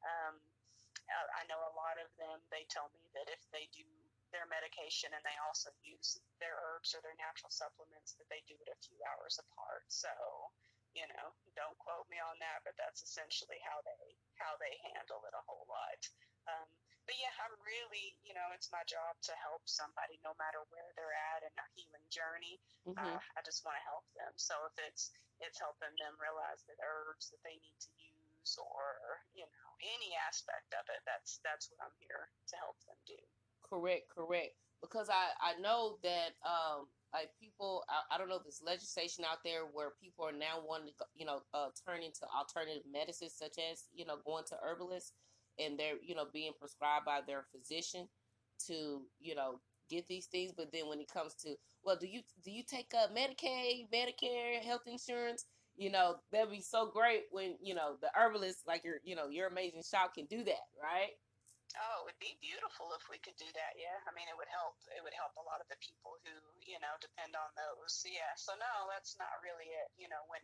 Um, 0.03 0.41
I 1.09 1.45
know 1.49 1.61
a 1.65 1.77
lot 1.77 1.97
of 1.97 2.09
them, 2.21 2.37
they 2.53 2.69
tell 2.69 2.93
me 2.93 3.01
that 3.17 3.33
if 3.33 3.41
they 3.49 3.69
do 3.73 3.87
their 4.29 4.45
medication 4.53 5.09
and 5.17 5.25
they 5.25 5.37
also 5.49 5.73
use 5.81 6.21
their 6.37 6.53
herbs 6.61 6.93
or 6.93 7.01
their 7.01 7.17
natural 7.17 7.49
supplements 7.49 8.13
that 8.21 8.29
they 8.29 8.45
do 8.45 8.57
it 8.61 8.69
a 8.69 8.85
few 8.85 9.01
hours 9.09 9.41
apart. 9.41 9.89
So, 9.89 10.13
you 10.93 11.09
know, 11.17 11.33
don't 11.57 11.77
quote 11.81 12.05
me 12.13 12.21
on 12.21 12.37
that, 12.45 12.61
but 12.65 12.77
that's 12.77 13.01
essentially 13.01 13.57
how 13.65 13.81
they 13.89 14.17
how 14.37 14.61
they 14.61 14.77
handle 14.93 15.25
it 15.25 15.33
a 15.33 15.47
whole 15.49 15.65
lot. 15.65 16.01
Um, 16.45 16.69
but 17.09 17.17
yeah, 17.17 17.33
I'm 17.41 17.57
really, 17.65 18.13
you 18.21 18.37
know, 18.37 18.45
it's 18.53 18.69
my 18.69 18.85
job 18.85 19.17
to 19.25 19.33
help 19.41 19.65
somebody 19.65 20.21
no 20.21 20.37
matter 20.37 20.61
where 20.69 20.93
they're 20.93 21.17
at 21.33 21.41
in 21.41 21.49
their 21.57 21.73
healing 21.73 22.05
journey. 22.13 22.61
Mm-hmm. 22.85 23.01
Uh, 23.01 23.17
I 23.17 23.41
just 23.49 23.65
want 23.65 23.81
to 23.81 23.85
help 23.89 24.05
them. 24.13 24.37
So 24.37 24.53
if 24.69 24.77
it's 24.77 25.17
it's 25.41 25.57
helping 25.57 25.97
them 25.97 26.21
realize 26.21 26.69
that 26.69 26.77
herbs 26.85 27.33
that 27.33 27.41
they 27.41 27.57
need 27.65 27.81
to 27.81 27.93
use 27.97 28.61
or 28.61 29.25
you 29.33 29.49
know 29.49 29.73
any 29.81 30.13
aspect 30.21 30.69
of 30.77 30.85
it, 30.93 31.01
that's 31.09 31.41
that's 31.41 31.73
what 31.73 31.81
I'm 31.81 31.97
here 31.97 32.29
to 32.29 32.55
help 32.61 32.77
them 32.85 33.01
do. 33.09 33.17
Correct, 33.65 34.13
correct. 34.13 34.61
Because 34.85 35.09
I 35.09 35.33
I 35.41 35.57
know 35.65 35.97
that 36.05 36.37
um 36.45 36.93
like 37.17 37.33
people 37.41 37.89
I, 37.89 38.05
I 38.13 38.15
don't 38.21 38.29
know 38.29 38.37
if 38.37 38.45
there's 38.45 38.61
legislation 38.61 39.25
out 39.25 39.41
there 39.41 39.65
where 39.65 39.97
people 39.97 40.29
are 40.29 40.37
now 40.37 40.61
wanting 40.61 40.93
to 40.93 41.09
you 41.17 41.25
know 41.25 41.41
uh, 41.57 41.73
turn 41.89 42.05
into 42.05 42.29
alternative 42.29 42.85
medicines 42.85 43.33
such 43.33 43.57
as 43.57 43.89
you 43.97 44.05
know 44.05 44.21
going 44.29 44.45
to 44.53 44.61
herbalists 44.61 45.17
and 45.59 45.79
they're 45.79 45.97
you 46.03 46.15
know 46.15 46.27
being 46.33 46.53
prescribed 46.59 47.05
by 47.05 47.21
their 47.27 47.45
physician 47.53 48.09
to 48.67 49.03
you 49.21 49.35
know 49.35 49.61
get 49.91 50.07
these 50.09 50.27
things 50.27 50.53
but 50.57 50.71
then 50.73 50.89
when 50.89 51.01
it 51.01 51.11
comes 51.13 51.35
to 51.35 51.55
well 51.83 51.97
do 51.97 52.07
you 52.07 52.21
do 52.45 52.51
you 52.51 52.63
take 52.63 52.93
uh, 52.95 53.09
medicaid 53.09 53.89
medicare 53.93 54.61
health 54.63 54.83
insurance 54.87 55.47
you 55.77 55.91
know 55.91 56.17
that'd 56.33 56.51
be 56.51 56.61
so 56.61 56.91
great 56.93 57.25
when 57.31 57.57
you 57.63 57.75
know 57.75 57.97
the 58.03 58.11
herbalist 58.15 58.67
like 58.67 58.85
your 58.85 58.97
you 59.05 59.15
know 59.15 59.29
your 59.29 59.49
amazing 59.49 59.83
shop 59.89 60.15
can 60.15 60.27
do 60.27 60.45
that 60.45 60.67
right 60.83 61.17
Oh, 61.77 62.01
it 62.01 62.09
would 62.09 62.23
be 62.23 62.41
beautiful 62.41 62.97
if 62.97 63.05
we 63.13 63.21
could 63.21 63.37
do 63.37 63.49
that. 63.53 63.77
Yeah, 63.77 63.93
I 64.09 64.11
mean, 64.17 64.25
it 64.25 64.39
would 64.41 64.49
help. 64.49 64.81
It 64.89 65.05
would 65.05 65.13
help 65.13 65.37
a 65.37 65.45
lot 65.45 65.61
of 65.61 65.69
the 65.69 65.77
people 65.85 66.17
who, 66.25 66.33
you 66.65 66.81
know, 66.81 66.97
depend 66.97 67.37
on 67.37 67.53
those. 67.61 68.01
Yeah. 68.09 68.33
So 68.41 68.57
no, 68.57 68.89
that's 68.89 69.21
not 69.21 69.45
really 69.45 69.69
it. 69.69 69.93
You 70.01 70.09
know, 70.09 70.25
when 70.33 70.41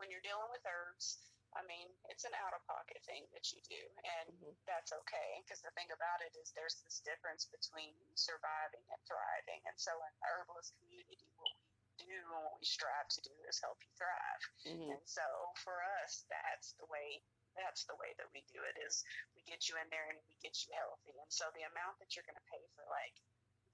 when 0.00 0.08
you're 0.08 0.24
dealing 0.24 0.48
with 0.48 0.64
herbs, 0.64 1.20
I 1.52 1.62
mean, 1.68 1.92
it's 2.08 2.24
an 2.24 2.32
out 2.40 2.56
of 2.56 2.64
pocket 2.64 3.04
thing 3.04 3.28
that 3.36 3.44
you 3.52 3.60
do, 3.68 3.82
and 4.00 4.32
mm-hmm. 4.32 4.56
that's 4.64 4.92
okay. 5.04 5.30
Because 5.44 5.60
the 5.60 5.74
thing 5.76 5.92
about 5.92 6.24
it 6.24 6.32
is, 6.40 6.48
there's 6.56 6.80
this 6.80 7.04
difference 7.04 7.44
between 7.52 7.92
surviving 8.16 8.84
and 8.88 9.00
thriving. 9.04 9.60
And 9.68 9.76
so, 9.76 9.92
in 9.92 10.12
the 10.16 10.28
herbalist 10.32 10.72
community, 10.80 11.28
what 11.36 11.52
we 11.52 12.08
do 12.08 12.16
and 12.36 12.42
what 12.48 12.56
we 12.56 12.64
strive 12.64 13.08
to 13.12 13.20
do 13.20 13.36
is 13.44 13.60
help 13.60 13.76
you 13.84 13.92
thrive. 14.00 14.42
Mm-hmm. 14.64 14.96
And 14.96 15.04
so, 15.04 15.24
for 15.60 15.76
us, 16.00 16.24
that's 16.32 16.72
the 16.80 16.88
way 16.88 17.20
that's 17.52 17.84
the 17.84 17.98
way 18.00 18.16
that 18.16 18.32
we 18.32 18.40
do 18.48 18.56
it 18.64 18.80
is 18.80 19.04
we 19.36 19.44
get 19.44 19.68
you 19.68 19.76
in 19.76 19.84
there 19.92 20.08
and 20.08 20.16
we 20.24 20.40
get 20.40 20.56
you 20.64 20.72
healthy 20.72 21.12
and 21.20 21.28
so 21.28 21.44
the 21.52 21.68
amount 21.68 22.00
that 22.00 22.16
you're 22.16 22.24
going 22.24 22.38
to 22.38 22.48
pay 22.48 22.64
for 22.72 22.80
like 22.88 23.12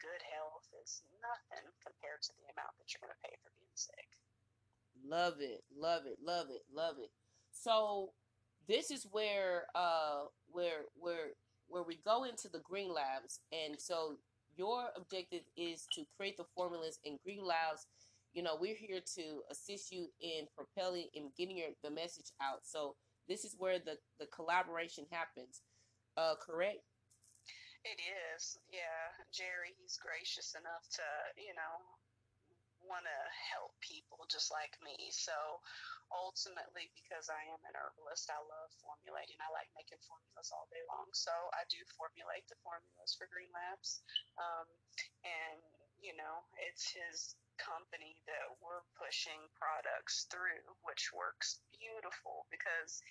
good 0.03 0.19
health 0.35 0.67
is 0.83 1.03
nothing 1.23 1.63
compared 1.83 2.19
to 2.23 2.35
the 2.43 2.47
amount 2.55 2.75
that 2.79 2.91
you're 2.91 3.03
going 3.03 3.15
to 3.15 3.23
pay 3.23 3.35
for 3.39 3.55
being 3.55 3.79
sick 3.79 4.11
love 5.07 5.39
it 5.39 5.63
love 5.71 6.11
it 6.11 6.19
love 6.19 6.51
it 6.51 6.67
love 6.75 6.99
it 6.99 7.15
so 7.59 8.11
this 8.69 8.91
is 8.91 9.07
where 9.11 9.65
uh 9.75 10.25
where 10.51 10.83
where 10.95 11.31
where 11.69 11.83
we 11.83 11.99
go 12.05 12.25
into 12.25 12.49
the 12.49 12.61
green 12.61 12.93
labs 12.93 13.41
and 13.53 13.79
so 13.79 14.17
your 14.57 14.87
objective 14.97 15.43
is 15.57 15.87
to 15.93 16.05
create 16.17 16.37
the 16.37 16.45
formulas 16.55 16.99
in 17.05 17.19
green 17.25 17.45
labs 17.45 17.87
you 18.33 18.43
know 18.43 18.57
we're 18.61 18.75
here 18.75 19.01
to 19.15 19.41
assist 19.51 19.93
you 19.93 20.09
in 20.21 20.47
propelling 20.57 21.07
and 21.15 21.31
getting 21.37 21.57
your 21.57 21.69
the 21.83 21.91
message 21.91 22.31
out 22.41 22.61
so 22.63 22.95
this 23.29 23.45
is 23.45 23.55
where 23.61 23.79
the, 23.79 24.01
the 24.19 24.27
collaboration 24.33 25.05
happens. 25.13 25.61
Uh, 26.17 26.35
correct? 26.41 26.81
It 27.85 28.01
is, 28.01 28.59
yeah. 28.73 29.13
Jerry, 29.31 29.77
he's 29.77 30.01
gracious 30.01 30.57
enough 30.57 30.89
to, 30.97 31.05
you 31.37 31.53
know, 31.53 31.75
want 32.89 33.07
to 33.07 33.21
help 33.53 33.77
people 33.85 34.25
just 34.27 34.51
like 34.51 34.75
me. 34.81 34.97
So 35.13 35.37
ultimately, 36.11 36.89
because 36.97 37.29
I 37.29 37.41
am 37.53 37.61
an 37.69 37.77
herbalist, 37.77 38.33
I 38.33 38.41
love 38.41 38.71
formulating. 38.81 39.37
I 39.39 39.53
like 39.53 39.69
making 39.77 40.01
formulas 40.05 40.51
all 40.51 40.67
day 40.73 40.83
long. 40.89 41.09
So 41.13 41.33
I 41.53 41.69
do 41.69 41.81
formulate 41.95 42.49
the 42.49 42.59
formulas 42.65 43.15
for 43.15 43.29
Green 43.29 43.53
Labs. 43.53 44.01
Um, 44.41 44.69
and, 45.23 45.61
you 46.01 46.17
know, 46.17 46.45
it's 46.57 46.89
his 46.89 47.37
company 47.61 48.17
that 48.25 48.49
we're 48.63 48.87
pushing 48.97 49.39
products 49.55 50.31
through, 50.31 50.65
which 50.87 51.13
works 51.13 51.61
beautiful 51.75 52.49
because 52.49 53.03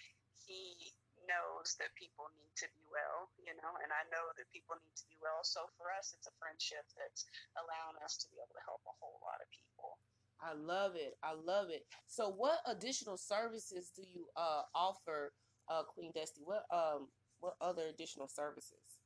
he 0.47 0.95
knows 1.27 1.75
that 1.77 1.91
people 1.99 2.31
need 2.33 2.55
to 2.63 2.67
be 2.73 2.83
well, 2.89 3.29
you 3.37 3.53
know, 3.59 3.71
and 3.83 3.91
I 3.91 4.07
know 4.09 4.31
that 4.39 4.47
people 4.49 4.79
need 4.81 4.95
to 4.97 5.07
be 5.11 5.19
well. 5.19 5.43
So 5.43 5.67
for 5.75 5.91
us, 5.93 6.15
it's 6.15 6.25
a 6.25 6.35
friendship 6.39 6.87
that's 6.95 7.27
allowing 7.59 7.99
us 8.01 8.17
to 8.23 8.25
be 8.31 8.39
able 8.39 8.55
to 8.55 8.65
help 8.65 8.81
a 8.87 8.95
whole 8.97 9.19
lot 9.21 9.43
of 9.43 9.47
people. 9.51 9.99
I 10.39 10.53
love 10.53 10.93
it. 10.95 11.17
I 11.25 11.33
love 11.33 11.73
it. 11.73 11.85
So, 12.05 12.29
what 12.29 12.61
additional 12.69 13.17
services 13.17 13.89
do 13.89 14.05
you 14.05 14.29
uh, 14.37 14.69
offer, 14.77 15.33
uh, 15.65 15.81
Queen 15.81 16.13
Dusty? 16.13 16.45
What 16.45 16.65
um 16.69 17.09
what 17.41 17.57
other 17.61 17.89
additional 17.89 18.29
services? 18.29 19.01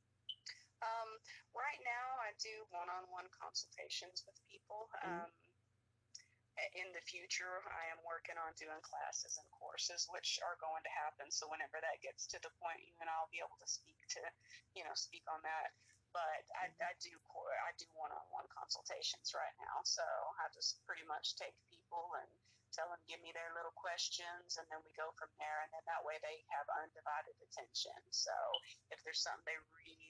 Um, 0.82 1.10
right 1.54 1.78
now, 1.86 2.18
I 2.20 2.34
do 2.42 2.66
one-on-one 2.74 3.30
consultations 3.30 4.26
with 4.26 4.34
people. 4.50 4.90
Mm-hmm. 4.98 5.24
Um, 5.24 5.30
in 6.76 6.92
the 6.92 7.04
future, 7.08 7.64
I 7.72 7.88
am 7.92 8.00
working 8.04 8.36
on 8.36 8.52
doing 8.60 8.80
classes 8.84 9.40
and 9.40 9.48
courses, 9.56 10.04
which 10.12 10.36
are 10.44 10.60
going 10.60 10.84
to 10.84 10.92
happen. 10.92 11.32
So 11.32 11.48
whenever 11.48 11.80
that 11.80 12.04
gets 12.04 12.28
to 12.32 12.38
the 12.44 12.52
point, 12.60 12.84
you 12.84 12.92
and 13.00 13.08
I'll 13.08 13.32
be 13.32 13.40
able 13.40 13.56
to 13.60 13.68
speak 13.68 13.96
to, 14.16 14.22
you 14.76 14.84
know, 14.84 14.92
speak 14.92 15.24
on 15.32 15.40
that. 15.44 15.72
But 16.12 16.44
I, 16.60 16.68
mm-hmm. 16.68 16.84
I 16.84 16.92
do 17.00 17.12
I 17.16 17.70
do 17.80 17.88
one-on-one 17.96 18.48
consultations 18.52 19.32
right 19.32 19.56
now. 19.56 19.80
So 19.84 20.04
I 20.36 20.52
just 20.52 20.84
pretty 20.84 21.08
much 21.08 21.40
take 21.40 21.56
people 21.72 22.12
and 22.20 22.28
tell 22.76 22.88
them 22.92 23.00
give 23.08 23.20
me 23.24 23.32
their 23.32 23.52
little 23.56 23.72
questions, 23.76 24.60
and 24.60 24.64
then 24.68 24.80
we 24.84 24.92
go 24.92 25.12
from 25.16 25.32
there. 25.40 25.64
And 25.64 25.72
then 25.72 25.84
that 25.88 26.04
way 26.04 26.20
they 26.20 26.44
have 26.52 26.68
undivided 26.84 27.36
attention. 27.40 27.96
So 28.12 28.32
if 28.92 29.00
there's 29.04 29.24
something 29.24 29.44
they 29.48 29.56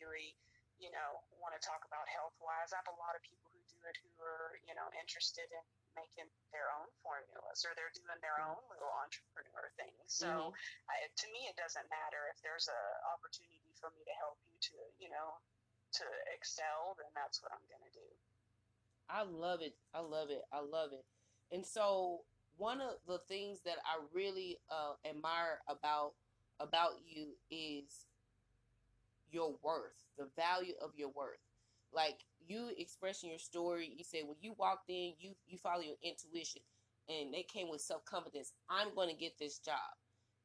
really 0.02 0.34
you 0.82 0.90
know, 0.90 1.22
want 1.38 1.54
to 1.54 1.62
talk 1.62 1.86
about 1.86 2.10
health 2.10 2.34
wise. 2.42 2.74
I 2.74 2.82
have 2.82 2.90
a 2.90 2.98
lot 2.98 3.14
of 3.14 3.22
people 3.22 3.46
who 3.54 3.62
do 3.70 3.78
it 3.86 3.94
who 4.02 4.10
are, 4.18 4.58
you 4.66 4.74
know, 4.74 4.90
interested 4.98 5.46
in 5.46 5.62
making 5.96 6.28
their 6.52 6.68
own 6.78 6.88
formulas 7.04 7.64
or 7.64 7.72
they're 7.76 7.92
doing 7.92 8.20
their 8.20 8.40
mm-hmm. 8.40 8.56
own 8.56 8.62
little 8.72 8.92
entrepreneur 9.00 9.68
thing. 9.76 9.94
So 10.08 10.52
mm-hmm. 10.52 10.90
I, 10.90 10.96
to 11.08 11.26
me, 11.32 11.48
it 11.48 11.56
doesn't 11.56 11.86
matter 11.92 12.28
if 12.32 12.40
there's 12.40 12.68
a 12.68 12.80
opportunity 13.12 13.72
for 13.76 13.92
me 13.92 14.02
to 14.04 14.14
help 14.20 14.40
you 14.48 14.56
to, 14.72 14.76
you 15.00 15.10
know, 15.12 15.40
to 16.00 16.04
excel, 16.32 16.96
then 16.96 17.12
that's 17.12 17.44
what 17.44 17.52
I'm 17.52 17.64
going 17.68 17.84
to 17.84 17.94
do. 17.94 18.08
I 19.08 19.22
love 19.28 19.60
it. 19.60 19.76
I 19.92 20.00
love 20.00 20.32
it. 20.32 20.42
I 20.52 20.64
love 20.64 20.96
it. 20.96 21.04
And 21.52 21.64
so 21.64 22.24
one 22.56 22.80
of 22.80 22.96
the 23.06 23.20
things 23.28 23.60
that 23.64 23.76
I 23.84 24.00
really 24.14 24.58
uh, 24.70 24.94
admire 25.08 25.60
about 25.68 26.12
about 26.60 26.92
you 27.04 27.34
is 27.50 28.06
your 29.30 29.54
worth, 29.62 29.98
the 30.16 30.28
value 30.36 30.74
of 30.80 30.90
your 30.96 31.08
worth. 31.08 31.42
Like 31.92 32.20
you 32.46 32.70
expressing 32.76 33.30
your 33.30 33.38
story, 33.38 33.92
you 33.96 34.04
said 34.04 34.22
when 34.26 34.36
you 34.40 34.54
walked 34.58 34.88
in, 34.90 35.14
you 35.18 35.34
you 35.46 35.58
follow 35.58 35.80
your 35.82 35.96
intuition, 36.02 36.62
and 37.08 37.32
they 37.32 37.42
came 37.42 37.70
with 37.70 37.80
self 37.80 38.04
confidence. 38.04 38.52
I'm 38.68 38.94
going 38.94 39.08
to 39.08 39.16
get 39.16 39.38
this 39.38 39.58
job, 39.58 39.96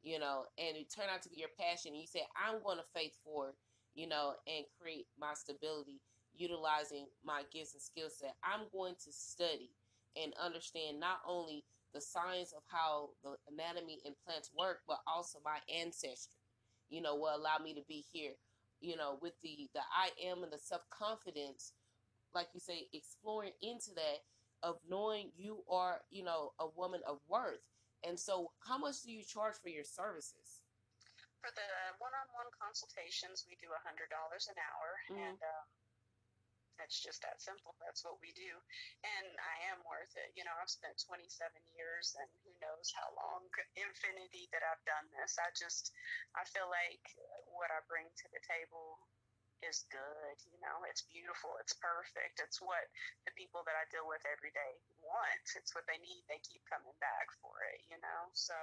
you 0.03 0.19
know, 0.19 0.45
and 0.57 0.75
it 0.77 0.91
turned 0.93 1.09
out 1.13 1.21
to 1.23 1.29
be 1.29 1.37
your 1.37 1.53
passion. 1.59 1.91
And 1.93 2.01
you 2.01 2.07
said 2.07 2.23
I'm 2.35 2.61
going 2.63 2.77
to 2.77 2.83
faith 2.93 3.13
forward, 3.23 3.53
you 3.95 4.07
know, 4.07 4.33
and 4.47 4.65
create 4.81 5.07
my 5.19 5.33
stability 5.33 6.01
utilizing 6.35 7.07
my 7.25 7.41
gifts 7.51 7.73
and 7.73 7.81
skill 7.81 8.09
set. 8.09 8.35
I'm 8.43 8.67
going 8.71 8.93
to 9.05 9.11
study 9.11 9.71
and 10.15 10.33
understand 10.43 10.99
not 10.99 11.17
only 11.27 11.65
the 11.95 12.01
science 12.01 12.53
of 12.55 12.61
how 12.67 13.09
the 13.23 13.35
anatomy 13.51 14.01
and 14.05 14.13
plants 14.23 14.51
work, 14.57 14.81
but 14.87 14.99
also 15.07 15.39
my 15.43 15.57
ancestry. 15.73 16.37
You 16.89 17.01
know, 17.01 17.15
will 17.15 17.35
allow 17.35 17.57
me 17.63 17.73
to 17.73 17.81
be 17.87 18.03
here 18.13 18.33
you 18.79 18.95
know, 18.95 19.17
with 19.21 19.33
the 19.41 19.69
the 19.73 19.81
I 19.81 20.09
am 20.29 20.43
and 20.43 20.51
the 20.51 20.57
self 20.59 20.81
confidence, 20.89 21.73
like 22.33 22.47
you 22.53 22.59
say, 22.59 22.87
exploring 22.93 23.53
into 23.61 23.91
that 23.95 24.25
of 24.63 24.81
knowing 24.89 25.31
you 25.37 25.63
are, 25.69 26.01
you 26.09 26.23
know, 26.23 26.51
a 26.59 26.67
woman 26.75 27.01
of 27.07 27.19
worth. 27.27 27.61
And 28.05 28.17
so, 28.17 28.51
how 28.65 28.77
much 28.77 29.03
do 29.03 29.11
you 29.11 29.23
charge 29.25 29.57
for 29.61 29.69
your 29.69 29.85
services? 29.85 30.61
For 31.41 31.53
the 31.53 31.69
one-on-one 32.01 32.49
consultations, 32.57 33.45
we 33.45 33.57
do 33.61 33.69
a 33.69 33.81
hundred 33.85 34.09
dollars 34.09 34.49
an 34.49 34.57
hour, 34.57 34.89
mm-hmm. 35.09 35.21
and 35.21 35.39
um, 35.41 35.67
it's 36.81 37.01
just 37.01 37.21
that 37.25 37.41
simple. 37.41 37.73
That's 37.81 38.05
what 38.05 38.21
we 38.21 38.33
do. 38.37 38.53
And 39.01 39.27
I 39.37 39.55
am 39.73 39.81
worth 39.85 40.13
it. 40.13 40.33
You 40.37 40.45
know, 40.45 40.53
I've 40.61 40.69
spent 40.69 40.97
27 41.01 41.25
years 41.73 42.13
and 42.17 42.29
who 42.45 42.53
knows 42.61 42.93
how 42.93 43.09
long, 43.17 43.49
infinity 43.73 44.49
that 44.53 44.61
I've 44.65 44.81
done 44.85 45.07
this. 45.17 45.37
I 45.41 45.49
just, 45.57 45.93
I 46.37 46.45
feel 46.45 46.69
like 46.69 47.01
what 47.49 47.73
I 47.73 47.81
bring 47.89 48.05
to 48.05 48.27
the 48.29 48.41
table 48.45 49.01
is 49.65 49.85
good. 49.89 50.37
You 50.49 50.59
know, 50.61 50.85
it's 50.85 51.05
beautiful. 51.09 51.57
It's 51.61 51.75
perfect. 51.77 52.41
It's 52.41 52.61
what 52.61 52.85
the 53.25 53.33
people 53.33 53.65
that 53.65 53.77
I 53.77 53.85
deal 53.89 54.05
with 54.05 54.21
every 54.27 54.53
day 54.53 54.73
want. 55.01 55.45
It's 55.57 55.73
what 55.73 55.87
they 55.89 55.97
need. 56.01 56.25
They 56.29 56.41
keep 56.45 56.61
coming 56.69 56.95
back 57.01 57.27
for 57.41 57.53
it, 57.73 57.81
you 57.89 57.97
know? 58.01 58.21
So, 58.33 58.57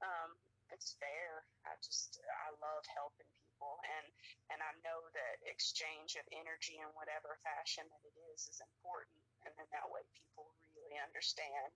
um, 0.00 0.36
it's 0.72 0.96
fair. 0.96 1.44
I 1.68 1.76
just, 1.84 2.16
I 2.48 2.48
love 2.64 2.84
helping 2.88 3.28
people 3.62 3.78
and 3.84 4.06
and 4.50 4.58
I 4.58 4.72
know 4.82 5.06
that 5.14 5.38
exchange 5.46 6.18
of 6.18 6.26
energy 6.34 6.82
in 6.82 6.90
whatever 6.98 7.38
fashion 7.46 7.86
that 7.86 8.02
it 8.02 8.16
is 8.34 8.50
is 8.50 8.58
important 8.58 9.22
and 9.46 9.54
then 9.54 9.68
that 9.70 9.86
way 9.86 10.02
people 10.18 10.50
really 10.74 10.98
understand 10.98 11.70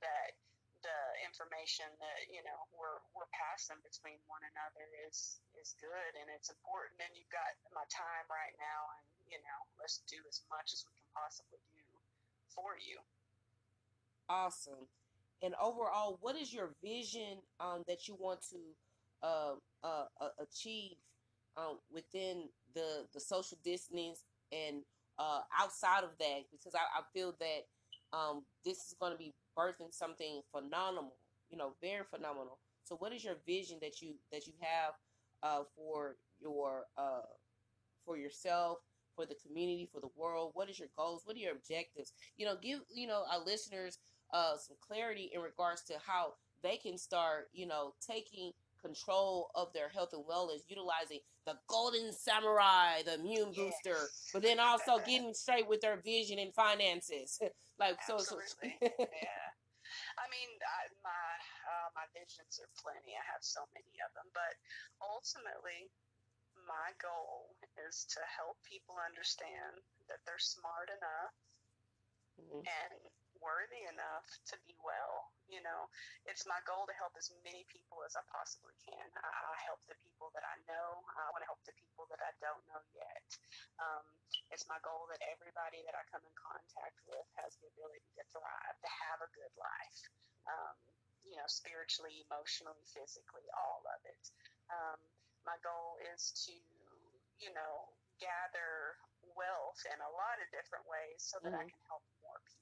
that 0.00 0.38
the 0.82 1.00
information 1.22 1.86
that 2.02 2.26
you 2.28 2.42
know 2.42 2.58
we're 2.74 3.00
we're 3.14 3.30
passing 3.30 3.78
between 3.86 4.18
one 4.26 4.42
another 4.54 4.86
is 5.06 5.38
is 5.58 5.78
good 5.78 6.12
and 6.18 6.26
it's 6.34 6.50
important. 6.50 6.98
And 6.98 7.10
you've 7.14 7.30
got 7.30 7.46
my 7.70 7.86
time 7.88 8.26
right 8.28 8.54
now 8.58 8.80
and 8.98 9.06
you 9.30 9.38
know 9.40 9.58
let's 9.78 10.02
do 10.10 10.18
as 10.26 10.42
much 10.50 10.74
as 10.74 10.82
we 10.86 10.92
can 10.94 11.10
possibly 11.14 11.62
do 11.70 11.86
for 12.50 12.76
you. 12.78 12.98
Awesome. 14.28 14.90
And 15.42 15.54
overall 15.58 16.18
what 16.20 16.34
is 16.34 16.52
your 16.52 16.74
vision 16.82 17.42
um, 17.62 17.86
that 17.86 18.06
you 18.10 18.18
want 18.18 18.42
to 18.50 18.60
uh, 19.22 19.54
uh, 19.86 20.06
uh 20.18 20.34
achieve 20.42 20.98
um, 21.56 21.78
within 21.94 22.50
the 22.74 23.06
the 23.14 23.22
social 23.22 23.58
distance 23.62 24.26
and 24.50 24.82
uh, 25.18 25.46
outside 25.54 26.02
of 26.02 26.10
that? 26.18 26.50
Because 26.50 26.74
I, 26.74 26.82
I 26.98 27.02
feel 27.14 27.34
that 27.38 27.70
um, 28.12 28.42
this 28.64 28.78
is 28.78 28.94
going 28.98 29.12
to 29.12 29.18
be 29.18 29.32
birthing 29.56 29.92
something 29.92 30.42
phenomenal, 30.52 31.16
you 31.50 31.56
know, 31.58 31.72
very 31.80 32.04
phenomenal. 32.04 32.58
So, 32.84 32.96
what 32.96 33.12
is 33.12 33.24
your 33.24 33.36
vision 33.46 33.78
that 33.82 34.00
you 34.02 34.14
that 34.32 34.46
you 34.46 34.54
have 34.60 34.94
uh, 35.42 35.64
for 35.76 36.16
your 36.40 36.84
uh, 36.96 37.22
for 38.04 38.16
yourself, 38.16 38.78
for 39.14 39.26
the 39.26 39.36
community, 39.46 39.88
for 39.92 40.00
the 40.00 40.10
world? 40.16 40.52
What 40.54 40.70
is 40.70 40.78
your 40.78 40.88
goals? 40.96 41.22
What 41.24 41.36
are 41.36 41.40
your 41.40 41.52
objectives? 41.52 42.12
You 42.36 42.46
know, 42.46 42.56
give 42.60 42.80
you 42.92 43.06
know 43.06 43.24
our 43.30 43.44
listeners 43.44 43.98
uh, 44.32 44.56
some 44.56 44.76
clarity 44.80 45.30
in 45.34 45.40
regards 45.40 45.82
to 45.84 45.94
how 46.04 46.34
they 46.62 46.76
can 46.76 46.96
start, 46.98 47.48
you 47.52 47.66
know, 47.66 47.94
taking 48.06 48.52
control 48.82 49.50
of 49.54 49.72
their 49.72 49.88
health 49.88 50.10
and 50.12 50.24
wellness, 50.26 50.66
utilizing 50.68 51.20
the 51.46 51.54
golden 51.68 52.12
samurai, 52.12 53.02
the 53.06 53.14
immune 53.14 53.54
yes. 53.54 53.56
booster, 53.56 53.98
but 54.32 54.42
then 54.42 54.60
also 54.60 54.98
getting 55.06 55.34
straight 55.34 55.68
with 55.68 55.80
their 55.80 55.96
vision 56.02 56.38
and 56.38 56.54
finances. 56.54 57.38
like 57.80 57.96
Absolutely. 58.02 58.76
so, 58.82 58.90
so 58.90 59.06
yeah. 59.22 59.48
I 60.16 60.24
mean, 60.32 60.50
I, 60.64 60.88
my 61.04 61.28
uh, 61.68 61.88
my 61.92 62.06
visions 62.16 62.60
are 62.60 62.70
plenty. 62.80 63.12
I 63.12 63.24
have 63.28 63.44
so 63.44 63.64
many 63.76 63.96
of 64.00 64.10
them, 64.16 64.28
but 64.32 64.56
ultimately, 65.04 65.92
my 66.64 66.96
goal 66.96 67.52
is 67.76 68.08
to 68.16 68.20
help 68.24 68.56
people 68.64 68.96
understand 69.00 69.80
that 70.08 70.24
they're 70.24 70.40
smart 70.40 70.88
enough 70.88 71.34
mm-hmm. 72.40 72.64
and 72.64 73.00
worthy 73.42 73.82
enough 73.90 74.24
to 74.48 74.56
be 74.64 74.72
well. 74.80 75.28
You 75.50 75.60
know, 75.60 75.90
it's 76.24 76.48
my 76.48 76.56
goal 76.64 76.88
to 76.88 76.94
help 76.96 77.12
as 77.18 77.28
many 77.44 77.68
people 77.68 78.00
as 78.06 78.16
I 78.16 78.24
possibly 78.32 78.72
can. 78.86 79.04
I, 79.20 79.28
I 79.28 79.56
help 79.68 79.82
the 79.90 79.98
people 80.00 80.32
that 80.32 80.46
I 80.46 80.56
know. 80.64 81.02
I 81.18 81.28
want 81.34 81.44
to 81.44 81.50
help 81.50 81.60
the 81.68 81.76
people 81.76 82.08
that 82.08 82.22
I 82.24 82.32
don't 82.40 82.62
know 82.72 82.80
yet. 82.96 83.28
Um, 83.82 84.06
it's 84.48 84.64
my 84.70 84.80
goal 84.80 85.10
that 85.12 85.20
everybody 85.28 85.84
that 85.84 85.98
I 85.98 86.02
come 86.08 86.24
in 86.24 86.32
contact 86.38 86.96
with 87.04 87.26
has 87.42 87.58
the 87.60 87.68
ability 87.76 88.08
to 88.16 88.24
thrive, 88.32 88.76
to 88.80 88.90
have 89.10 89.20
a 89.20 89.30
good 89.36 89.52
life. 89.58 90.00
Um, 90.48 90.78
you 91.22 91.38
know, 91.38 91.46
spiritually, 91.46 92.24
emotionally, 92.26 92.82
physically, 92.90 93.46
all 93.54 93.84
of 93.86 94.00
it. 94.08 94.24
Um, 94.72 94.98
my 95.46 95.54
goal 95.62 96.00
is 96.14 96.34
to, 96.48 96.54
you 97.38 97.52
know, 97.54 97.92
gather 98.18 98.98
wealth 99.38 99.80
in 99.86 99.98
a 100.02 100.12
lot 100.18 100.42
of 100.42 100.46
different 100.50 100.82
ways 100.90 101.22
so 101.22 101.38
that 101.46 101.54
mm-hmm. 101.54 101.62
I 101.62 101.70
can 101.70 101.82
help 101.86 102.02
more 102.22 102.42
people 102.42 102.61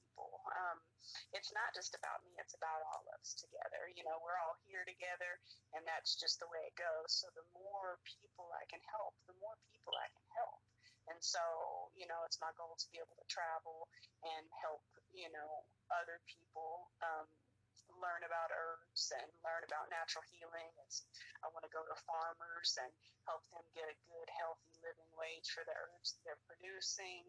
Um, 0.51 0.77
it's 1.31 1.51
not 1.55 1.71
just 1.71 1.95
about 1.95 2.23
me, 2.27 2.35
it's 2.39 2.55
about 2.55 2.83
all 2.91 3.03
of 3.07 3.17
us 3.19 3.35
together. 3.35 3.91
You 3.95 4.03
know, 4.03 4.19
we're 4.19 4.39
all 4.43 4.59
here 4.67 4.83
together, 4.83 5.39
and 5.75 5.83
that's 5.87 6.19
just 6.19 6.39
the 6.39 6.49
way 6.51 6.61
it 6.67 6.75
goes. 6.75 7.11
So 7.11 7.31
the 7.33 7.47
more 7.55 7.99
people 8.03 8.51
I 8.55 8.65
can 8.67 8.83
help, 8.91 9.15
the 9.27 9.37
more 9.39 9.55
people 9.71 9.95
I 9.95 10.07
can 10.11 10.27
help. 10.35 10.59
And 11.09 11.17
so, 11.19 11.41
you 11.97 12.05
know, 12.05 12.21
it's 12.27 12.37
my 12.39 12.53
goal 12.55 12.77
to 12.77 12.87
be 12.93 13.01
able 13.01 13.17
to 13.17 13.27
travel 13.27 13.89
and 14.21 14.45
help, 14.61 14.85
you 15.11 15.31
know, 15.33 15.65
other 15.89 16.21
people 16.29 16.93
um, 17.01 17.25
learn 17.99 18.21
about 18.23 18.53
herbs 18.53 19.09
and 19.11 19.27
learn 19.41 19.65
about 19.65 19.89
natural 19.89 20.23
healing. 20.29 20.69
It's, 20.85 21.03
I 21.41 21.49
want 21.51 21.65
to 21.65 21.73
go 21.73 21.81
to 21.83 21.95
farmers 22.05 22.77
and 22.79 22.91
help 23.25 23.41
them 23.49 23.65
get 23.73 23.89
a 23.89 23.97
good, 24.07 24.29
healthy 24.29 24.73
living 24.81 25.11
wage 25.17 25.49
for 25.51 25.65
the 25.65 25.73
herbs 25.73 26.17
they're 26.21 26.39
producing. 26.45 27.25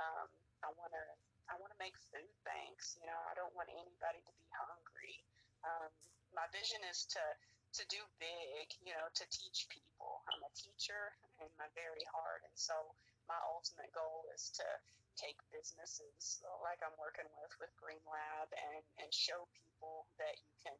Um, 0.00 0.28
I 0.64 0.72
want 0.76 0.92
to 0.92 1.04
I 1.50 1.58
want 1.58 1.74
to 1.74 1.80
make 1.82 1.98
food 2.14 2.30
banks. 2.46 2.94
You 3.02 3.10
know, 3.10 3.20
I 3.26 3.34
don't 3.34 3.50
want 3.58 3.66
anybody 3.74 4.22
to 4.22 4.32
be 4.38 4.48
hungry. 4.54 5.26
Um, 5.66 5.90
my 6.30 6.46
vision 6.54 6.78
is 6.86 7.04
to 7.18 7.22
to 7.74 7.82
do 7.90 7.98
big. 8.22 8.70
You 8.86 8.94
know, 8.94 9.10
to 9.10 9.24
teach 9.34 9.66
people. 9.66 10.22
I'm 10.30 10.42
a 10.46 10.52
teacher 10.54 11.18
in 11.42 11.50
my 11.58 11.66
very 11.74 12.06
heart, 12.14 12.46
and 12.46 12.54
so 12.54 12.74
my 13.26 13.38
ultimate 13.50 13.90
goal 13.90 14.30
is 14.30 14.50
to 14.62 14.66
take 15.18 15.36
businesses 15.50 16.40
like 16.62 16.78
I'm 16.86 16.94
working 16.96 17.26
with 17.42 17.52
with 17.58 17.74
Green 17.76 18.02
Lab 18.06 18.48
and 18.54 18.82
and 19.02 19.10
show 19.10 19.50
people 19.58 20.06
that 20.22 20.38
you 20.38 20.54
can 20.62 20.76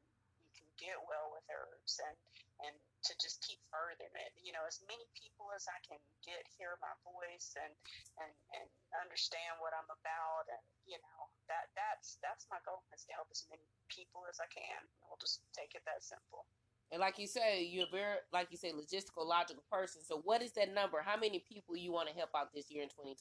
get 0.80 0.96
well 1.04 1.28
with 1.30 1.44
herbs 1.52 2.00
and 2.00 2.16
and 2.64 2.74
to 3.04 3.12
just 3.16 3.40
keep 3.40 3.60
furthering 3.72 4.12
it. 4.16 4.32
You 4.40 4.52
know, 4.52 4.64
as 4.68 4.80
many 4.84 5.08
people 5.16 5.48
as 5.56 5.64
I 5.64 5.78
can 5.84 6.00
get 6.20 6.44
hear 6.56 6.76
my 6.80 6.92
voice 7.04 7.56
and 7.56 7.72
and 8.20 8.32
and 8.56 8.66
understand 9.00 9.60
what 9.60 9.76
I'm 9.76 9.88
about, 9.88 10.48
and 10.48 10.64
you 10.88 11.00
know 11.00 11.20
that 11.48 11.72
that's 11.76 12.16
that's 12.24 12.48
my 12.48 12.60
goal 12.64 12.84
is 12.92 13.04
to 13.08 13.12
help 13.16 13.28
as 13.32 13.44
many 13.48 13.64
people 13.92 14.24
as 14.28 14.40
I 14.40 14.48
can. 14.52 14.80
We'll 15.04 15.20
just 15.20 15.44
take 15.56 15.72
it 15.76 15.84
that 15.84 16.04
simple. 16.04 16.48
And 16.90 16.98
like 16.98 17.22
you 17.22 17.30
say, 17.30 17.62
you're 17.62 17.86
very, 17.86 18.18
like 18.34 18.50
you 18.50 18.58
say, 18.58 18.74
logistical, 18.74 19.22
logical 19.22 19.62
person. 19.70 20.02
So, 20.02 20.18
what 20.26 20.42
is 20.42 20.50
that 20.58 20.74
number? 20.74 20.98
How 20.98 21.14
many 21.14 21.38
people 21.46 21.78
you 21.78 21.94
want 21.94 22.10
to 22.10 22.14
help 22.18 22.34
out 22.34 22.50
this 22.50 22.66
year 22.66 22.82
in 22.82 22.90
2020? 22.90 23.14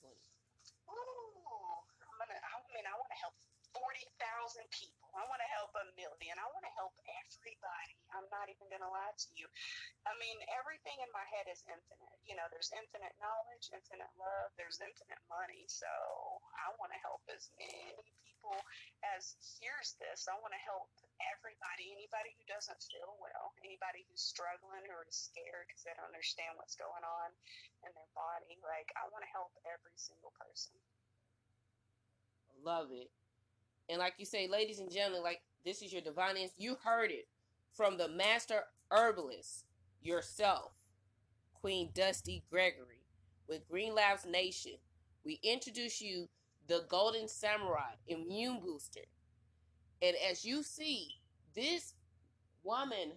Ooh, 0.89 0.97
I'm 2.01 2.17
gonna. 2.17 2.33
I 2.33 2.57
mean, 2.73 2.89
I 2.89 2.97
want 2.97 3.13
to 3.13 3.19
help 3.21 3.37
forty 3.77 4.09
thousand 4.17 4.65
people. 4.73 4.98
I 5.13 5.23
want 5.25 5.41
to 5.41 5.49
help 5.49 5.73
a 5.75 5.85
million. 5.97 6.35
I 6.37 6.47
want 6.53 6.65
to 6.65 6.73
help 6.77 6.93
everybody. 7.05 7.95
I'm 8.13 8.27
not 8.29 8.49
even 8.49 8.67
going 8.69 8.83
to 8.83 8.91
lie 8.91 9.13
to 9.13 9.29
you. 9.37 9.45
I 10.05 10.13
mean, 10.17 10.37
everything 10.53 10.97
in 11.01 11.09
my 11.13 11.25
head 11.29 11.49
is 11.49 11.61
infinite. 11.65 12.17
You 12.25 12.37
know, 12.37 12.45
there's 12.53 12.69
infinite 12.73 13.13
knowledge, 13.17 13.69
infinite 13.73 14.11
love, 14.17 14.53
there's 14.57 14.81
infinite 14.81 15.21
money. 15.29 15.65
So 15.69 15.89
I 16.61 16.73
want 16.77 16.93
to 16.93 16.99
help 17.01 17.25
as 17.29 17.49
many 17.57 17.93
people 18.21 18.57
as 19.17 19.35
hears 19.59 19.97
this. 19.99 20.29
I 20.29 20.37
want 20.39 20.53
to 20.55 20.63
help 20.63 20.87
everybody, 21.35 21.91
anybody 21.91 22.31
who 22.39 22.45
doesn't 22.47 22.79
feel 22.87 23.17
well, 23.19 23.51
anybody 23.65 24.07
who's 24.07 24.23
struggling 24.23 24.87
or 24.89 25.03
is 25.09 25.17
scared 25.17 25.67
because 25.67 25.83
they 25.83 25.93
don't 25.97 26.07
understand 26.07 26.55
what's 26.55 26.79
going 26.79 27.03
on 27.03 27.29
in 27.83 27.91
their 27.91 28.11
body. 28.15 28.55
Like, 28.63 28.89
I 28.95 29.09
want 29.11 29.25
to 29.25 29.31
help 29.31 29.51
every 29.67 29.95
single 29.99 30.31
person. 30.39 30.75
Love 32.63 32.91
it. 32.91 33.11
And 33.89 33.97
like 33.99 34.13
you 34.17 34.25
say, 34.25 34.47
ladies 34.47 34.79
and 34.79 34.91
gentlemen, 34.91 35.23
like 35.23 35.41
this 35.65 35.81
is 35.81 35.91
your 35.91 36.01
divine 36.01 36.37
answer. 36.37 36.53
You 36.57 36.77
heard 36.83 37.11
it 37.11 37.27
from 37.73 37.97
the 37.97 38.07
master 38.07 38.63
herbalist 38.91 39.65
yourself, 40.01 40.71
Queen 41.59 41.89
Dusty 41.93 42.43
Gregory, 42.49 43.03
with 43.47 43.67
Green 43.67 43.95
Labs 43.95 44.25
Nation. 44.25 44.73
We 45.25 45.39
introduce 45.43 46.01
you 46.01 46.29
the 46.67 46.85
Golden 46.87 47.27
Samurai 47.27 47.95
Immune 48.07 48.59
Booster. 48.63 49.01
And 50.01 50.15
as 50.29 50.45
you 50.45 50.63
see, 50.63 51.09
this 51.55 51.93
woman, 52.63 53.13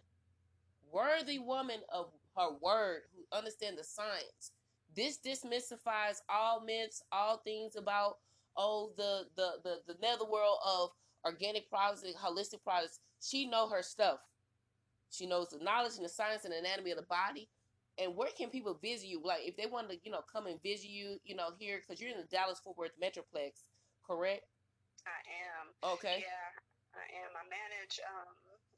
worthy 0.90 1.38
woman 1.38 1.80
of 1.92 2.06
her 2.37 2.48
word, 2.61 3.02
who 3.14 3.37
understands 3.37 3.78
the 3.78 3.85
science, 3.85 4.52
this 4.96 5.18
dismystifies 5.18 6.22
all 6.28 6.62
myths, 6.64 7.02
all 7.12 7.38
things 7.38 7.76
about 7.76 8.18
oh 8.56 8.92
the 8.96 9.24
the 9.36 9.52
the, 9.64 9.76
the 9.86 9.96
netherworld 10.00 10.58
of 10.66 10.90
organic 11.24 11.68
products 11.70 12.02
and 12.02 12.14
holistic 12.16 12.62
products 12.62 13.00
she 13.20 13.46
know 13.46 13.68
her 13.68 13.82
stuff 13.82 14.18
she 15.10 15.26
knows 15.26 15.48
the 15.48 15.62
knowledge 15.62 15.96
and 15.96 16.04
the 16.04 16.08
science 16.08 16.44
and 16.44 16.54
anatomy 16.54 16.90
of 16.90 16.96
the 16.96 17.04
body 17.04 17.48
and 17.98 18.16
where 18.16 18.30
can 18.36 18.48
people 18.50 18.78
visit 18.82 19.06
you 19.08 19.20
like 19.24 19.40
if 19.44 19.56
they 19.56 19.66
want 19.66 19.88
to 19.90 19.96
you 20.04 20.10
know 20.10 20.22
come 20.30 20.46
and 20.46 20.62
visit 20.62 20.88
you 20.88 21.18
you 21.24 21.36
know 21.36 21.50
here 21.58 21.80
because 21.80 22.00
you're 22.00 22.10
in 22.10 22.18
the 22.18 22.28
dallas 22.30 22.60
fort 22.64 22.76
worth 22.76 22.96
metroplex 23.00 23.62
correct 24.06 24.42
i 25.06 25.18
am 25.46 25.66
okay 25.84 26.18
yeah 26.24 26.48
i 26.96 27.04
am 27.22 27.30
i 27.36 27.44
manage 27.48 28.00
um, 28.08 28.32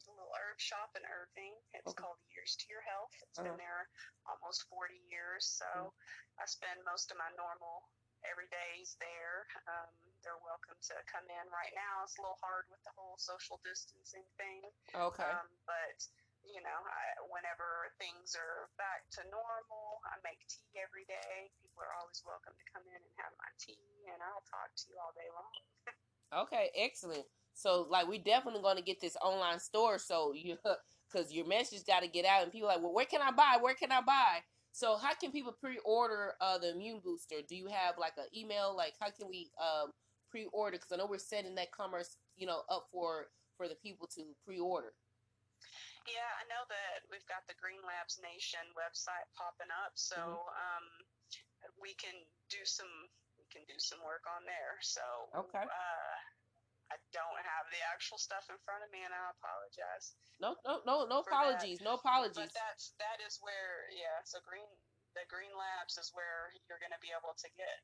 a 0.09 0.13
little 0.13 0.33
herb 0.37 0.61
shop 0.61 0.93
in 0.97 1.03
Irving. 1.09 1.57
It's 1.73 1.89
Okay. 1.89 2.03
called 2.05 2.21
Years 2.29 2.57
to 2.61 2.65
Your 2.69 2.85
Health. 2.85 3.13
It's 3.25 3.39
Uh-huh. 3.41 3.49
been 3.49 3.57
there 3.57 3.89
almost 4.29 4.69
40 4.69 4.93
years. 5.09 5.47
So 5.49 5.65
Mm-hmm. 5.65 6.41
I 6.41 6.45
spend 6.45 6.79
most 6.85 7.09
of 7.09 7.17
my 7.17 7.31
normal 7.41 7.89
everydays 8.27 8.97
there. 9.01 9.47
Um, 9.69 9.93
they're 10.25 10.41
welcome 10.41 10.77
to 10.91 10.97
come 11.05 11.25
in. 11.29 11.45
Right 11.53 11.73
now, 11.77 12.05
it's 12.05 12.17
a 12.17 12.25
little 12.25 12.41
hard 12.41 12.69
with 12.73 12.81
the 12.85 12.95
whole 12.97 13.21
social 13.21 13.61
distancing 13.61 14.25
thing. 14.41 14.65
Okay. 14.93 15.29
Um, 15.29 15.49
but 15.69 15.99
you 16.45 16.61
know, 16.61 16.81
I, 16.85 17.05
whenever 17.33 17.89
things 17.97 18.37
are 18.37 18.69
back 18.77 19.09
to 19.17 19.25
normal, 19.33 20.05
I 20.05 20.21
make 20.21 20.45
tea 20.45 20.77
every 20.77 21.09
day. 21.09 21.49
People 21.57 21.81
are 21.81 21.95
always 21.97 22.21
welcome 22.25 22.53
to 22.53 22.67
come 22.69 22.85
in 22.85 23.01
and 23.01 23.15
have 23.17 23.33
my 23.41 23.49
tea, 23.57 23.81
and 24.13 24.21
I'll 24.21 24.45
talk 24.45 24.69
to 24.69 24.85
you 24.93 24.97
all 25.01 25.17
day 25.17 25.29
long. 25.33 25.53
Okay, 26.45 26.69
excellent. 26.77 27.25
So, 27.55 27.87
like, 27.89 28.09
we 28.09 28.19
definitely 28.19 28.61
going 28.61 28.77
to 28.77 28.83
get 28.83 29.01
this 29.01 29.17
online 29.23 29.61
store. 29.61 29.99
So 29.99 30.33
you, 30.35 30.57
because 31.09 31.33
your 31.33 31.47
message 31.47 31.87
got 31.87 32.03
to 32.03 32.09
get 32.09 32.27
out, 32.27 32.43
and 32.43 32.53
people 32.53 32.69
are 32.69 32.75
like, 32.75 32.83
well, 32.83 32.93
where 32.93 33.07
can 33.07 33.23
I 33.23 33.31
buy? 33.31 33.57
Where 33.61 33.75
can 33.75 33.93
I 33.93 34.01
buy? 34.01 34.45
So, 34.75 34.99
how 34.99 35.15
can 35.15 35.31
people 35.31 35.55
pre-order 35.55 36.35
uh, 36.43 36.59
the 36.59 36.75
immune 36.75 36.99
booster? 36.99 37.47
Do 37.47 37.55
you 37.55 37.71
have 37.71 37.95
like 37.95 38.19
an 38.19 38.27
email? 38.35 38.75
Like, 38.75 38.99
how 38.99 39.07
can 39.15 39.31
we 39.31 39.55
um, 39.55 39.95
pre-order? 40.35 40.83
Because 40.83 40.91
I 40.91 40.99
know 40.99 41.07
we're 41.07 41.23
setting 41.23 41.55
that 41.55 41.71
commerce, 41.71 42.19
you 42.35 42.51
know, 42.51 42.67
up 42.67 42.91
for 42.91 43.31
for 43.55 43.71
the 43.71 43.79
people 43.79 44.11
to 44.19 44.35
pre-order. 44.43 44.91
Yeah, 46.11 46.27
I 46.27 46.45
know 46.51 46.67
that 46.67 47.07
we've 47.07 47.25
got 47.31 47.47
the 47.47 47.55
Green 47.63 47.79
Labs 47.87 48.19
Nation 48.19 48.67
website 48.75 49.31
popping 49.39 49.71
up, 49.71 49.95
so 49.95 50.19
um, 50.19 50.85
we 51.79 51.95
can 51.95 52.19
do 52.51 52.67
some 52.67 52.91
we 53.39 53.47
can 53.55 53.63
do 53.71 53.79
some 53.79 54.03
work 54.03 54.27
on 54.27 54.43
there. 54.43 54.75
So 54.83 55.07
Okay. 55.39 55.63
uh, 55.71 56.15
I 56.93 57.01
don't 57.17 57.41
have 57.41 57.65
the 57.73 57.81
actual 57.91 58.21
stuff 58.21 58.45
in 58.53 58.59
front 58.63 58.85
of 58.85 58.91
me, 58.93 59.01
and 59.03 59.13
I 59.13 59.33
apologize. 59.33 60.15
No, 60.39 60.55
no, 60.69 60.85
no, 60.85 60.95
no 61.09 61.25
For 61.25 61.33
that. 61.33 61.57
apologies. 61.57 61.79
No 61.81 61.97
apologies. 61.97 62.51
But 62.51 62.55
that's 62.55 62.93
that 63.01 63.19
is 63.25 63.41
where 63.41 63.89
yeah. 63.95 64.21
So 64.25 64.39
Green 64.45 64.69
the 65.17 65.25
Green 65.31 65.55
Labs 65.55 65.97
is 65.97 66.11
where 66.13 66.53
you're 66.67 66.83
going 66.83 66.93
to 66.95 67.01
be 67.01 67.15
able 67.15 67.33
to 67.39 67.49
get 67.57 67.81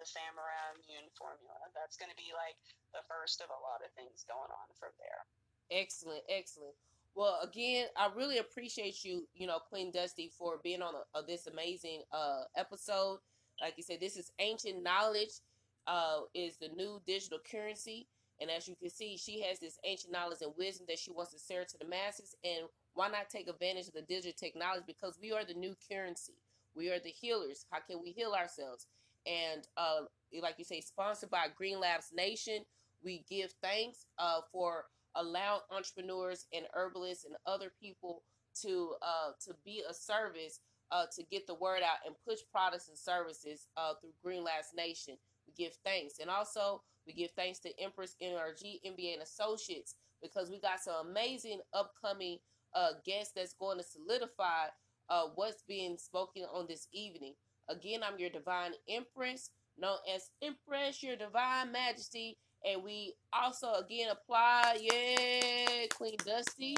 the 0.00 0.06
Samurai 0.08 0.74
Immune 0.74 1.12
formula. 1.14 1.56
That's 1.76 1.94
going 1.94 2.10
to 2.10 2.18
be 2.18 2.34
like 2.34 2.58
the 2.96 3.04
first 3.06 3.38
of 3.44 3.52
a 3.52 3.60
lot 3.62 3.84
of 3.84 3.92
things 3.94 4.26
going 4.26 4.50
on 4.50 4.68
from 4.74 4.90
there. 4.98 5.22
Excellent, 5.70 6.24
excellent. 6.26 6.74
Well, 7.14 7.38
again, 7.46 7.86
I 7.94 8.10
really 8.10 8.38
appreciate 8.38 9.04
you, 9.04 9.28
you 9.38 9.46
know, 9.46 9.62
Queen 9.62 9.92
Dusty, 9.94 10.32
for 10.34 10.58
being 10.64 10.82
on 10.82 10.94
a, 10.98 11.04
of 11.16 11.30
this 11.30 11.46
amazing 11.46 12.02
uh, 12.10 12.50
episode. 12.56 13.20
Like 13.62 13.74
you 13.76 13.84
said, 13.86 14.00
this 14.00 14.16
is 14.16 14.32
ancient 14.40 14.82
knowledge. 14.82 15.38
Uh, 15.86 16.20
is 16.32 16.56
the 16.56 16.68
new 16.74 16.98
digital 17.06 17.38
currency, 17.44 18.08
and 18.44 18.50
as 18.50 18.68
you 18.68 18.76
can 18.76 18.90
see, 18.90 19.16
she 19.16 19.40
has 19.40 19.58
this 19.58 19.78
ancient 19.84 20.12
knowledge 20.12 20.42
and 20.42 20.52
wisdom 20.58 20.84
that 20.90 20.98
she 20.98 21.10
wants 21.10 21.32
to 21.32 21.38
share 21.38 21.64
to 21.64 21.78
the 21.78 21.86
masses. 21.86 22.36
And 22.44 22.66
why 22.92 23.08
not 23.08 23.30
take 23.30 23.48
advantage 23.48 23.88
of 23.88 23.94
the 23.94 24.02
digital 24.02 24.34
technology? 24.38 24.84
Because 24.86 25.18
we 25.18 25.32
are 25.32 25.46
the 25.46 25.54
new 25.54 25.74
currency. 25.90 26.34
We 26.76 26.90
are 26.90 26.98
the 26.98 27.08
healers. 27.08 27.64
How 27.70 27.78
can 27.80 28.02
we 28.02 28.10
heal 28.10 28.32
ourselves? 28.32 28.86
And 29.24 29.66
uh, 29.78 30.00
like 30.42 30.56
you 30.58 30.64
say, 30.66 30.82
sponsored 30.82 31.30
by 31.30 31.46
Green 31.56 31.80
Labs 31.80 32.12
Nation, 32.14 32.66
we 33.02 33.24
give 33.30 33.54
thanks 33.62 34.04
uh, 34.18 34.40
for 34.52 34.84
allow 35.14 35.62
entrepreneurs 35.74 36.44
and 36.52 36.66
herbalists 36.74 37.24
and 37.24 37.36
other 37.46 37.72
people 37.80 38.24
to 38.60 38.92
uh, 39.00 39.32
to 39.46 39.54
be 39.64 39.82
a 39.88 39.94
service 39.94 40.60
uh, 40.92 41.06
to 41.16 41.22
get 41.30 41.46
the 41.46 41.54
word 41.54 41.80
out 41.82 42.04
and 42.04 42.14
push 42.28 42.40
products 42.52 42.88
and 42.88 42.98
services 42.98 43.68
uh, 43.78 43.94
through 44.02 44.12
Green 44.22 44.44
Labs 44.44 44.74
Nation. 44.76 45.14
We 45.46 45.64
give 45.64 45.74
thanks, 45.84 46.14
and 46.20 46.30
also 46.30 46.82
we 47.06 47.12
give 47.12 47.30
thanks 47.32 47.58
to 47.60 47.70
Empress 47.80 48.16
NRG 48.22 48.80
MBA 48.86 49.14
and 49.14 49.22
Associates 49.22 49.94
because 50.22 50.50
we 50.50 50.60
got 50.60 50.80
some 50.80 51.06
amazing 51.08 51.60
upcoming 51.72 52.38
uh, 52.74 52.92
guests 53.04 53.32
that's 53.36 53.54
going 53.54 53.78
to 53.78 53.84
solidify 53.84 54.66
uh, 55.08 55.24
what's 55.34 55.62
being 55.68 55.96
spoken 55.98 56.44
on 56.52 56.66
this 56.68 56.88
evening. 56.92 57.34
Again, 57.68 58.00
I'm 58.02 58.18
your 58.18 58.30
divine 58.30 58.72
Empress, 58.88 59.50
known 59.78 59.98
as 60.14 60.30
Empress, 60.42 61.02
your 61.02 61.16
divine 61.16 61.72
majesty. 61.72 62.36
And 62.66 62.82
we 62.82 63.14
also 63.32 63.74
again 63.74 64.10
apply, 64.10 64.78
yeah, 64.80 65.86
Queen 65.94 66.16
Dusty. 66.24 66.76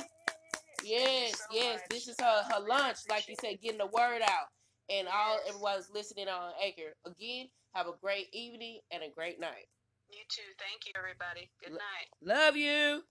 Yes, 0.85 1.38
so 1.38 1.44
yes. 1.52 1.81
This 1.90 2.09
is 2.09 2.16
her 2.20 2.42
her 2.50 2.61
lunch, 2.61 2.98
like 3.09 3.29
you 3.29 3.37
said, 3.40 3.61
getting 3.62 3.79
the 3.79 3.87
word 3.87 4.22
out. 4.22 4.48
And 4.90 5.09
all 5.09 5.38
everyone's 5.48 5.90
listening 5.92 6.29
on 6.29 6.52
Anchor. 6.62 6.94
Again, 7.05 7.46
have 7.76 7.86
a 7.86 7.98
great 8.02 8.28
evening 8.32 8.80
and 8.90 9.02
a 9.02 9.10
great 9.14 9.38
night. 9.38 9.68
You 10.08 10.20
too. 10.30 10.42
Thank 10.58 10.86
you, 10.86 10.92
everybody. 10.96 11.50
Good 11.62 11.72
night. 11.72 12.08
Love 12.22 12.56
you. 12.56 13.02